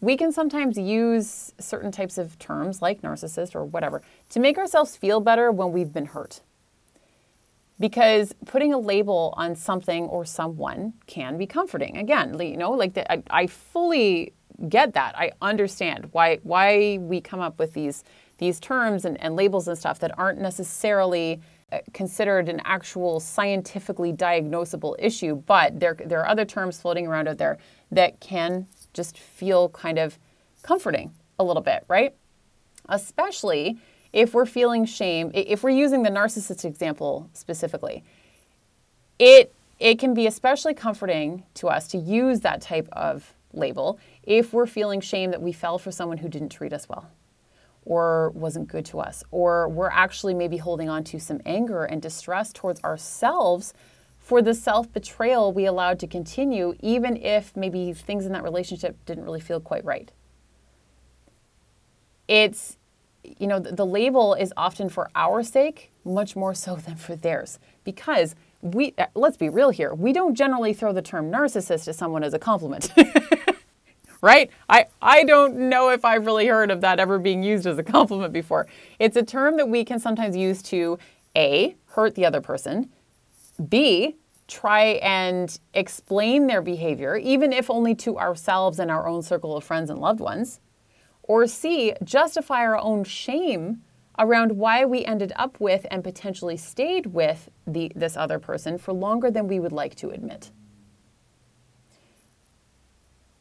We 0.00 0.16
can 0.16 0.32
sometimes 0.32 0.78
use 0.78 1.52
certain 1.58 1.90
types 1.92 2.18
of 2.18 2.38
terms 2.38 2.82
like 2.82 3.02
narcissist 3.02 3.54
or 3.54 3.64
whatever 3.64 4.02
to 4.30 4.40
make 4.40 4.58
ourselves 4.58 4.96
feel 4.96 5.20
better 5.20 5.50
when 5.50 5.72
we've 5.72 5.92
been 5.92 6.06
hurt 6.06 6.40
because 7.80 8.34
putting 8.46 8.72
a 8.72 8.78
label 8.78 9.34
on 9.36 9.54
something 9.54 10.04
or 10.04 10.24
someone 10.24 10.92
can 11.06 11.38
be 11.38 11.46
comforting. 11.46 11.96
Again, 11.96 12.38
you 12.40 12.56
know, 12.56 12.72
like 12.72 12.94
the, 12.94 13.10
I, 13.10 13.22
I, 13.30 13.46
fully 13.46 14.32
get 14.68 14.94
that. 14.94 15.16
I 15.16 15.32
understand 15.40 16.08
why 16.12 16.38
why 16.42 16.98
we 17.00 17.20
come 17.20 17.40
up 17.40 17.58
with 17.58 17.74
these 17.74 18.04
these 18.38 18.60
terms 18.60 19.04
and, 19.04 19.20
and 19.20 19.36
labels 19.36 19.68
and 19.68 19.76
stuff 19.78 19.98
that 20.00 20.16
aren't 20.18 20.40
necessarily 20.40 21.40
uh, 21.70 21.78
considered 21.92 22.48
an 22.48 22.60
actual 22.64 23.20
scientifically 23.20 24.12
diagnosable 24.12 24.96
issue, 24.98 25.36
but 25.36 25.78
there 25.78 25.96
there 26.04 26.20
are 26.20 26.28
other 26.28 26.44
terms 26.44 26.80
floating 26.80 27.06
around 27.06 27.28
out 27.28 27.38
there 27.38 27.58
that 27.90 28.18
can 28.20 28.66
just 28.92 29.18
feel 29.18 29.68
kind 29.68 29.98
of 29.98 30.18
comforting 30.62 31.12
a 31.38 31.44
little 31.44 31.62
bit, 31.62 31.84
right? 31.88 32.14
especially 32.88 33.78
if 34.18 34.34
we're 34.34 34.46
feeling 34.46 34.84
shame, 34.84 35.30
if 35.32 35.62
we're 35.62 35.70
using 35.70 36.02
the 36.02 36.10
narcissist 36.10 36.64
example 36.64 37.30
specifically. 37.34 38.02
It 39.20 39.54
it 39.78 40.00
can 40.00 40.12
be 40.12 40.26
especially 40.26 40.74
comforting 40.74 41.44
to 41.54 41.68
us 41.68 41.86
to 41.88 41.98
use 41.98 42.40
that 42.40 42.60
type 42.60 42.88
of 42.90 43.32
label 43.52 44.00
if 44.24 44.52
we're 44.52 44.66
feeling 44.66 45.00
shame 45.00 45.30
that 45.30 45.40
we 45.40 45.52
fell 45.52 45.78
for 45.78 45.92
someone 45.92 46.18
who 46.18 46.28
didn't 46.28 46.48
treat 46.48 46.72
us 46.72 46.88
well 46.88 47.08
or 47.84 48.30
wasn't 48.30 48.66
good 48.66 48.84
to 48.86 48.98
us, 48.98 49.22
or 49.30 49.68
we're 49.68 49.88
actually 49.90 50.34
maybe 50.34 50.56
holding 50.56 50.88
on 50.88 51.04
to 51.04 51.20
some 51.20 51.40
anger 51.46 51.84
and 51.84 52.02
distress 52.02 52.52
towards 52.52 52.82
ourselves 52.82 53.72
for 54.18 54.42
the 54.42 54.52
self 54.52 54.92
betrayal 54.92 55.52
we 55.52 55.64
allowed 55.64 56.00
to 56.00 56.08
continue, 56.08 56.74
even 56.80 57.16
if 57.16 57.56
maybe 57.56 57.92
things 57.92 58.26
in 58.26 58.32
that 58.32 58.42
relationship 58.42 58.96
didn't 59.06 59.22
really 59.22 59.40
feel 59.40 59.60
quite 59.60 59.84
right. 59.84 60.10
It's, 62.26 62.76
you 63.24 63.46
know, 63.46 63.58
the, 63.58 63.72
the 63.72 63.86
label 63.86 64.34
is 64.34 64.52
often 64.56 64.88
for 64.88 65.10
our 65.14 65.42
sake, 65.42 65.90
much 66.04 66.36
more 66.36 66.54
so 66.54 66.76
than 66.76 66.96
for 66.96 67.16
theirs, 67.16 67.58
because 67.84 68.34
we, 68.62 68.94
uh, 68.98 69.06
let's 69.14 69.36
be 69.36 69.48
real 69.48 69.70
here, 69.70 69.94
we 69.94 70.12
don't 70.12 70.34
generally 70.34 70.72
throw 70.72 70.92
the 70.92 71.02
term 71.02 71.30
narcissist 71.30 71.84
to 71.84 71.92
someone 71.92 72.24
as 72.24 72.34
a 72.34 72.38
compliment. 72.38 72.92
right? 74.20 74.50
I, 74.68 74.86
I 75.00 75.24
don't 75.24 75.56
know 75.68 75.90
if 75.90 76.04
I've 76.04 76.26
really 76.26 76.46
heard 76.46 76.70
of 76.70 76.80
that 76.80 76.98
ever 76.98 77.18
being 77.18 77.42
used 77.42 77.66
as 77.66 77.78
a 77.78 77.84
compliment 77.84 78.32
before. 78.32 78.66
It's 78.98 79.16
a 79.16 79.22
term 79.22 79.56
that 79.58 79.68
we 79.68 79.84
can 79.84 80.00
sometimes 80.00 80.36
use 80.36 80.62
to 80.64 80.98
A, 81.36 81.76
hurt 81.86 82.14
the 82.14 82.26
other 82.26 82.40
person, 82.40 82.90
B, 83.68 84.16
try 84.48 84.84
and 85.02 85.58
explain 85.74 86.46
their 86.46 86.62
behavior, 86.62 87.16
even 87.16 87.52
if 87.52 87.70
only 87.70 87.94
to 87.96 88.18
ourselves 88.18 88.78
and 88.78 88.90
our 88.90 89.06
own 89.06 89.22
circle 89.22 89.56
of 89.56 89.62
friends 89.62 89.90
and 89.90 90.00
loved 90.00 90.20
ones, 90.20 90.60
or 91.28 91.46
C, 91.46 91.92
justify 92.02 92.60
our 92.62 92.78
own 92.78 93.04
shame 93.04 93.82
around 94.18 94.52
why 94.52 94.84
we 94.84 95.04
ended 95.04 95.32
up 95.36 95.60
with 95.60 95.86
and 95.90 96.02
potentially 96.02 96.56
stayed 96.56 97.06
with 97.06 97.50
the, 97.66 97.92
this 97.94 98.16
other 98.16 98.38
person 98.38 98.78
for 98.78 98.92
longer 98.92 99.30
than 99.30 99.46
we 99.46 99.60
would 99.60 99.72
like 99.72 99.94
to 99.94 100.10
admit. 100.10 100.50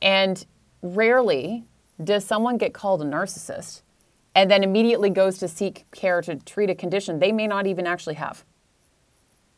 And 0.02 0.46
rarely 0.84 1.66
does 2.04 2.24
someone 2.24 2.58
get 2.58 2.74
called 2.74 3.02
a 3.02 3.06
narcissist 3.06 3.82
and 4.36 4.52
then 4.52 4.64
immediately 4.64 5.10
goes 5.10 5.40
to 5.40 5.48
seek 5.48 5.86
care 5.92 6.22
to 6.22 6.36
treat 6.36 6.70
a 6.70 6.76
condition 6.76 7.18
they 7.18 7.32
may 7.32 7.48
not 7.48 7.66
even 7.66 7.88
actually 7.88 8.14
have. 8.16 8.46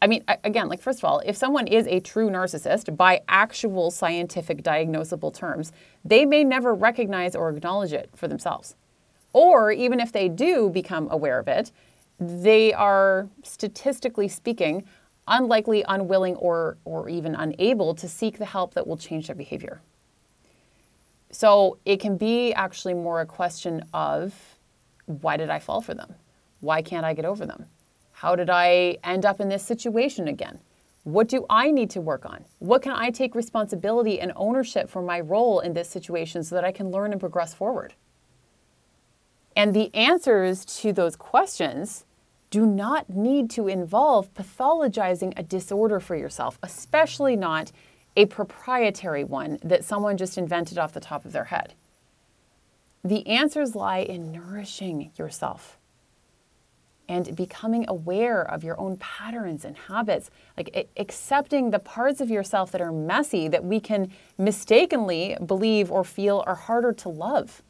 I 0.02 0.08
mean, 0.08 0.24
again, 0.44 0.70
like, 0.70 0.82
first 0.82 1.00
of 1.00 1.06
all, 1.06 1.22
if 1.26 1.36
someone 1.36 1.68
is 1.68 1.86
a 1.88 2.00
true 2.00 2.30
narcissist 2.30 2.96
by 2.96 3.22
actual 3.28 3.92
scientific 3.92 4.64
diagnosable 4.64 5.34
terms, 5.34 5.74
they 6.06 6.26
may 6.26 6.44
never 6.44 6.74
recognize 6.74 7.36
or 7.36 7.50
acknowledge 7.50 7.92
it 7.92 8.10
for 8.16 8.28
themselves. 8.28 8.76
Or 9.34 9.72
even 9.72 10.00
if 10.00 10.12
they 10.12 10.30
do 10.30 10.70
become 10.70 11.10
aware 11.12 11.38
of 11.38 11.48
it, 11.48 11.72
they 12.20 12.74
are 12.74 13.28
statistically 13.44 14.28
speaking 14.28 14.86
unlikely, 15.30 15.86
unwilling, 15.88 16.36
or, 16.36 16.78
or 16.84 17.08
even 17.08 17.36
unable 17.36 17.96
to 17.96 18.08
seek 18.10 18.38
the 18.38 18.46
help 18.46 18.74
that 18.74 18.86
will 18.86 18.98
change 18.98 19.28
their 19.28 19.36
behavior. 19.36 19.80
So 21.32 21.78
it 21.86 22.00
can 22.00 22.18
be 22.18 22.54
actually 22.54 22.96
more 22.96 23.22
a 23.22 23.26
question 23.26 23.86
of 23.94 24.34
why 25.06 25.38
did 25.38 25.50
I 25.50 25.60
fall 25.60 25.82
for 25.82 25.94
them? 25.94 26.16
Why 26.60 26.82
can't 26.82 27.06
I 27.06 27.14
get 27.14 27.26
over 27.26 27.46
them? 27.46 27.68
How 28.20 28.36
did 28.36 28.50
I 28.50 28.98
end 29.02 29.26
up 29.26 29.40
in 29.40 29.48
this 29.48 29.64
situation 29.64 30.28
again? 30.28 30.60
What 31.06 31.30
do 31.30 31.46
I 31.50 31.72
need 31.72 31.90
to 31.92 32.02
work 32.02 32.26
on? 32.26 32.44
What 32.60 32.82
can 32.82 32.92
I 32.92 33.12
take 33.12 33.34
responsibility 33.34 34.20
and 34.20 34.34
ownership 34.36 34.90
for 34.90 35.02
my 35.02 35.22
role 35.22 35.62
in 35.62 35.72
this 35.72 35.88
situation 35.88 36.44
so 36.44 36.56
that 36.56 36.66
I 36.66 36.74
can 36.74 36.92
learn 36.92 37.14
and 37.14 37.22
progress 37.22 37.54
forward? 37.54 37.94
And 39.56 39.74
the 39.74 39.90
answers 39.96 40.66
to 40.82 40.92
those 40.92 41.16
questions 41.16 42.04
do 42.50 42.66
not 42.66 43.10
need 43.10 43.50
to 43.52 43.70
involve 43.70 44.34
pathologizing 44.34 45.32
a 45.38 45.44
disorder 45.44 46.02
for 46.02 46.18
yourself, 46.18 46.60
especially 46.62 47.38
not 47.38 47.72
a 48.18 48.26
proprietary 48.26 49.24
one 49.24 49.60
that 49.64 49.86
someone 49.86 50.18
just 50.18 50.38
invented 50.38 50.78
off 50.78 50.92
the 50.92 51.00
top 51.00 51.24
of 51.24 51.32
their 51.32 51.46
head. 51.46 51.74
The 53.02 53.26
answers 53.28 53.76
lie 53.76 54.00
in 54.00 54.34
nourishing 54.34 55.12
yourself 55.16 55.79
and 57.10 57.36
becoming 57.36 57.86
aware 57.88 58.44
of 58.44 58.64
your 58.64 58.80
own 58.80 58.96
patterns 58.98 59.66
and 59.66 59.76
habits, 59.76 60.30
like 60.56 60.88
accepting 60.96 61.72
the 61.72 61.80
parts 61.80 62.22
of 62.22 62.30
yourself 62.30 62.72
that 62.72 62.82
are 62.82 62.92
messy 62.92 63.48
that 63.48 63.66
we 63.66 63.80
can 63.80 64.12
mistakenly 64.38 65.36
believe 65.44 65.92
or 65.92 66.04
feel 66.04 66.44
are 66.46 66.56
harder 66.56 66.94
to 66.94 67.10
love. 67.10 67.64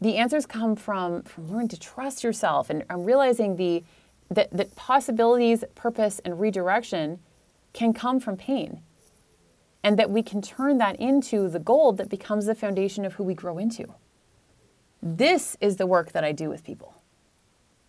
The 0.00 0.16
answers 0.16 0.46
come 0.46 0.74
from, 0.74 1.22
from 1.22 1.48
learning 1.48 1.68
to 1.68 1.78
trust 1.78 2.24
yourself 2.24 2.68
and, 2.68 2.84
and 2.90 3.06
realizing 3.06 3.56
the 3.56 3.84
that, 4.30 4.50
that 4.50 4.74
possibilities, 4.74 5.62
purpose, 5.74 6.20
and 6.24 6.40
redirection 6.40 7.20
can 7.72 7.92
come 7.92 8.18
from 8.18 8.36
pain. 8.36 8.80
And 9.82 9.98
that 9.98 10.10
we 10.10 10.22
can 10.22 10.40
turn 10.40 10.78
that 10.78 10.96
into 10.96 11.48
the 11.48 11.58
gold 11.58 11.98
that 11.98 12.08
becomes 12.08 12.46
the 12.46 12.54
foundation 12.54 13.04
of 13.04 13.14
who 13.14 13.22
we 13.22 13.34
grow 13.34 13.58
into. 13.58 13.94
This 15.02 15.56
is 15.60 15.76
the 15.76 15.86
work 15.86 16.12
that 16.12 16.24
I 16.24 16.32
do 16.32 16.48
with 16.48 16.64
people. 16.64 16.93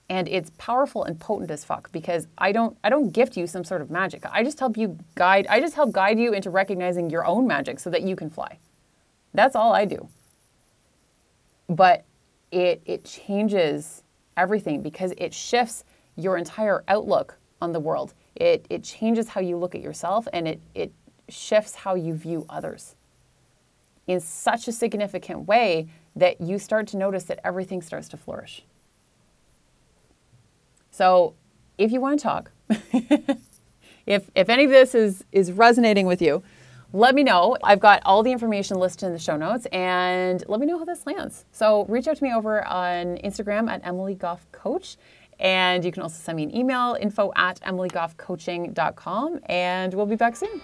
And 0.07 0.27
it's 0.27 0.51
powerful 0.57 1.03
and 1.03 1.19
potent 1.19 1.49
as 1.49 1.65
fuck 1.65 1.91
because 1.91 2.27
I 2.37 2.51
don't 2.51 2.77
I 2.83 2.89
don't 2.89 3.11
gift 3.11 3.37
you 3.37 3.47
some 3.47 3.63
sort 3.63 3.81
of 3.81 3.89
magic. 3.89 4.23
I 4.31 4.43
just 4.43 4.59
help 4.59 4.77
you 4.77 4.99
guide 5.15 5.47
I 5.49 5.59
just 5.59 5.75
help 5.75 5.91
guide 5.91 6.19
you 6.19 6.33
into 6.33 6.49
recognizing 6.49 7.09
your 7.09 7.25
own 7.25 7.47
magic 7.47 7.79
so 7.79 7.89
that 7.89 8.03
you 8.03 8.15
can 8.15 8.29
fly. 8.29 8.59
That's 9.33 9.55
all 9.55 9.73
I 9.73 9.85
do. 9.85 10.07
But 11.67 12.05
it 12.51 12.81
it 12.85 13.03
changes 13.03 14.03
everything 14.37 14.81
because 14.81 15.13
it 15.17 15.33
shifts 15.33 15.83
your 16.15 16.37
entire 16.37 16.83
outlook 16.87 17.37
on 17.61 17.71
the 17.71 17.79
world. 17.79 18.13
It, 18.35 18.65
it 18.69 18.83
changes 18.83 19.29
how 19.29 19.41
you 19.41 19.57
look 19.57 19.75
at 19.75 19.81
yourself 19.81 20.27
and 20.33 20.47
it, 20.47 20.61
it 20.73 20.91
shifts 21.29 21.75
how 21.75 21.95
you 21.95 22.13
view 22.13 22.45
others 22.49 22.95
in 24.07 24.19
such 24.19 24.67
a 24.67 24.71
significant 24.71 25.47
way 25.47 25.87
that 26.15 26.39
you 26.39 26.59
start 26.59 26.87
to 26.87 26.97
notice 26.97 27.23
that 27.25 27.39
everything 27.43 27.81
starts 27.81 28.07
to 28.09 28.17
flourish. 28.17 28.63
So, 30.95 31.33
if 31.77 31.91
you 31.91 31.99
want 31.99 32.21
to 32.21 32.23
talk, 32.23 32.51
if, 34.05 34.31
if 34.33 34.47
any 34.47 34.63
of 34.63 34.71
this 34.71 34.95
is, 34.95 35.25
is 35.33 35.51
resonating 35.51 36.05
with 36.05 36.21
you, 36.21 36.41
let 36.93 37.13
me 37.13 37.21
know. 37.21 37.57
I've 37.65 37.81
got 37.81 38.01
all 38.05 38.23
the 38.23 38.31
information 38.31 38.79
listed 38.79 39.07
in 39.07 39.11
the 39.11 39.19
show 39.19 39.35
notes 39.35 39.65
and 39.73 40.41
let 40.47 40.61
me 40.61 40.65
know 40.65 40.79
how 40.79 40.85
this 40.85 41.05
lands. 41.05 41.43
So 41.51 41.83
reach 41.89 42.07
out 42.07 42.15
to 42.15 42.23
me 42.23 42.33
over 42.33 42.65
on 42.65 43.17
Instagram 43.17 43.69
at 43.69 43.85
Emily 43.85 44.15
Goff 44.15 44.49
Coach 44.53 44.95
and 45.37 45.83
you 45.83 45.91
can 45.91 46.01
also 46.01 46.15
send 46.15 46.37
me 46.37 46.43
an 46.43 46.55
email, 46.55 46.95
info 46.97 47.33
at 47.35 47.59
emilygoffcoaching.com, 47.59 49.39
and 49.47 49.93
we'll 49.93 50.05
be 50.05 50.15
back 50.15 50.37
soon. 50.37 50.61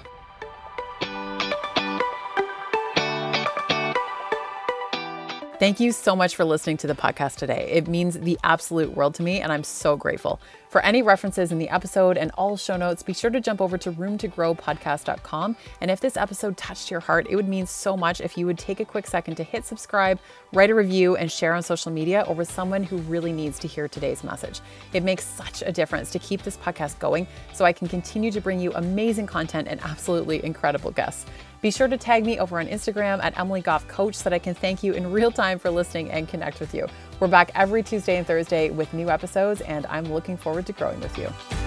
Thank 5.61 5.79
you 5.79 5.91
so 5.91 6.15
much 6.15 6.35
for 6.35 6.43
listening 6.43 6.77
to 6.77 6.87
the 6.87 6.95
podcast 6.95 7.35
today. 7.35 7.69
It 7.71 7.87
means 7.87 8.19
the 8.19 8.39
absolute 8.43 8.95
world 8.95 9.13
to 9.13 9.21
me, 9.21 9.41
and 9.41 9.51
I'm 9.51 9.63
so 9.63 9.95
grateful. 9.95 10.41
For 10.71 10.79
any 10.85 11.01
references 11.01 11.51
in 11.51 11.57
the 11.57 11.67
episode 11.67 12.17
and 12.17 12.31
all 12.37 12.55
show 12.55 12.77
notes, 12.77 13.03
be 13.03 13.11
sure 13.11 13.29
to 13.29 13.41
jump 13.41 13.59
over 13.59 13.77
to 13.79 13.91
roomtogrowpodcast.com. 13.91 15.57
And 15.81 15.91
if 15.91 15.99
this 15.99 16.15
episode 16.15 16.55
touched 16.55 16.89
your 16.89 17.01
heart, 17.01 17.27
it 17.29 17.35
would 17.35 17.49
mean 17.49 17.65
so 17.67 17.97
much 17.97 18.21
if 18.21 18.37
you 18.37 18.45
would 18.45 18.57
take 18.57 18.79
a 18.79 18.85
quick 18.85 19.05
second 19.05 19.35
to 19.35 19.43
hit 19.43 19.65
subscribe, 19.65 20.17
write 20.53 20.69
a 20.69 20.73
review, 20.73 21.17
and 21.17 21.29
share 21.29 21.53
on 21.55 21.61
social 21.61 21.91
media 21.91 22.23
or 22.25 22.35
with 22.35 22.49
someone 22.49 22.83
who 22.83 22.99
really 22.99 23.33
needs 23.33 23.59
to 23.59 23.67
hear 23.67 23.89
today's 23.89 24.23
message. 24.23 24.61
It 24.93 25.03
makes 25.03 25.25
such 25.25 25.61
a 25.61 25.73
difference 25.73 26.09
to 26.11 26.19
keep 26.19 26.41
this 26.41 26.55
podcast 26.55 26.99
going 26.99 27.27
so 27.51 27.65
I 27.65 27.73
can 27.73 27.89
continue 27.89 28.31
to 28.31 28.39
bring 28.39 28.61
you 28.61 28.71
amazing 28.71 29.27
content 29.27 29.67
and 29.67 29.81
absolutely 29.81 30.41
incredible 30.41 30.91
guests. 30.91 31.25
Be 31.61 31.69
sure 31.69 31.87
to 31.87 31.97
tag 31.97 32.25
me 32.25 32.39
over 32.39 32.59
on 32.59 32.65
Instagram 32.65 33.23
at 33.23 33.37
Emily 33.37 33.61
Goff 33.61 33.87
Coach 33.87 34.15
so 34.15 34.23
that 34.23 34.33
I 34.33 34.39
can 34.39 34.55
thank 34.55 34.81
you 34.81 34.93
in 34.93 35.11
real 35.11 35.31
time 35.31 35.59
for 35.59 35.69
listening 35.69 36.09
and 36.09 36.27
connect 36.27 36.59
with 36.59 36.73
you. 36.73 36.87
We're 37.19 37.27
back 37.27 37.51
every 37.53 37.83
Tuesday 37.83 38.17
and 38.17 38.25
Thursday 38.25 38.71
with 38.71 38.91
new 38.95 39.11
episodes, 39.11 39.61
and 39.61 39.85
I'm 39.85 40.05
looking 40.05 40.37
forward 40.61 40.67
to 40.67 40.73
growing 40.73 40.99
with 40.99 41.17
you. 41.17 41.60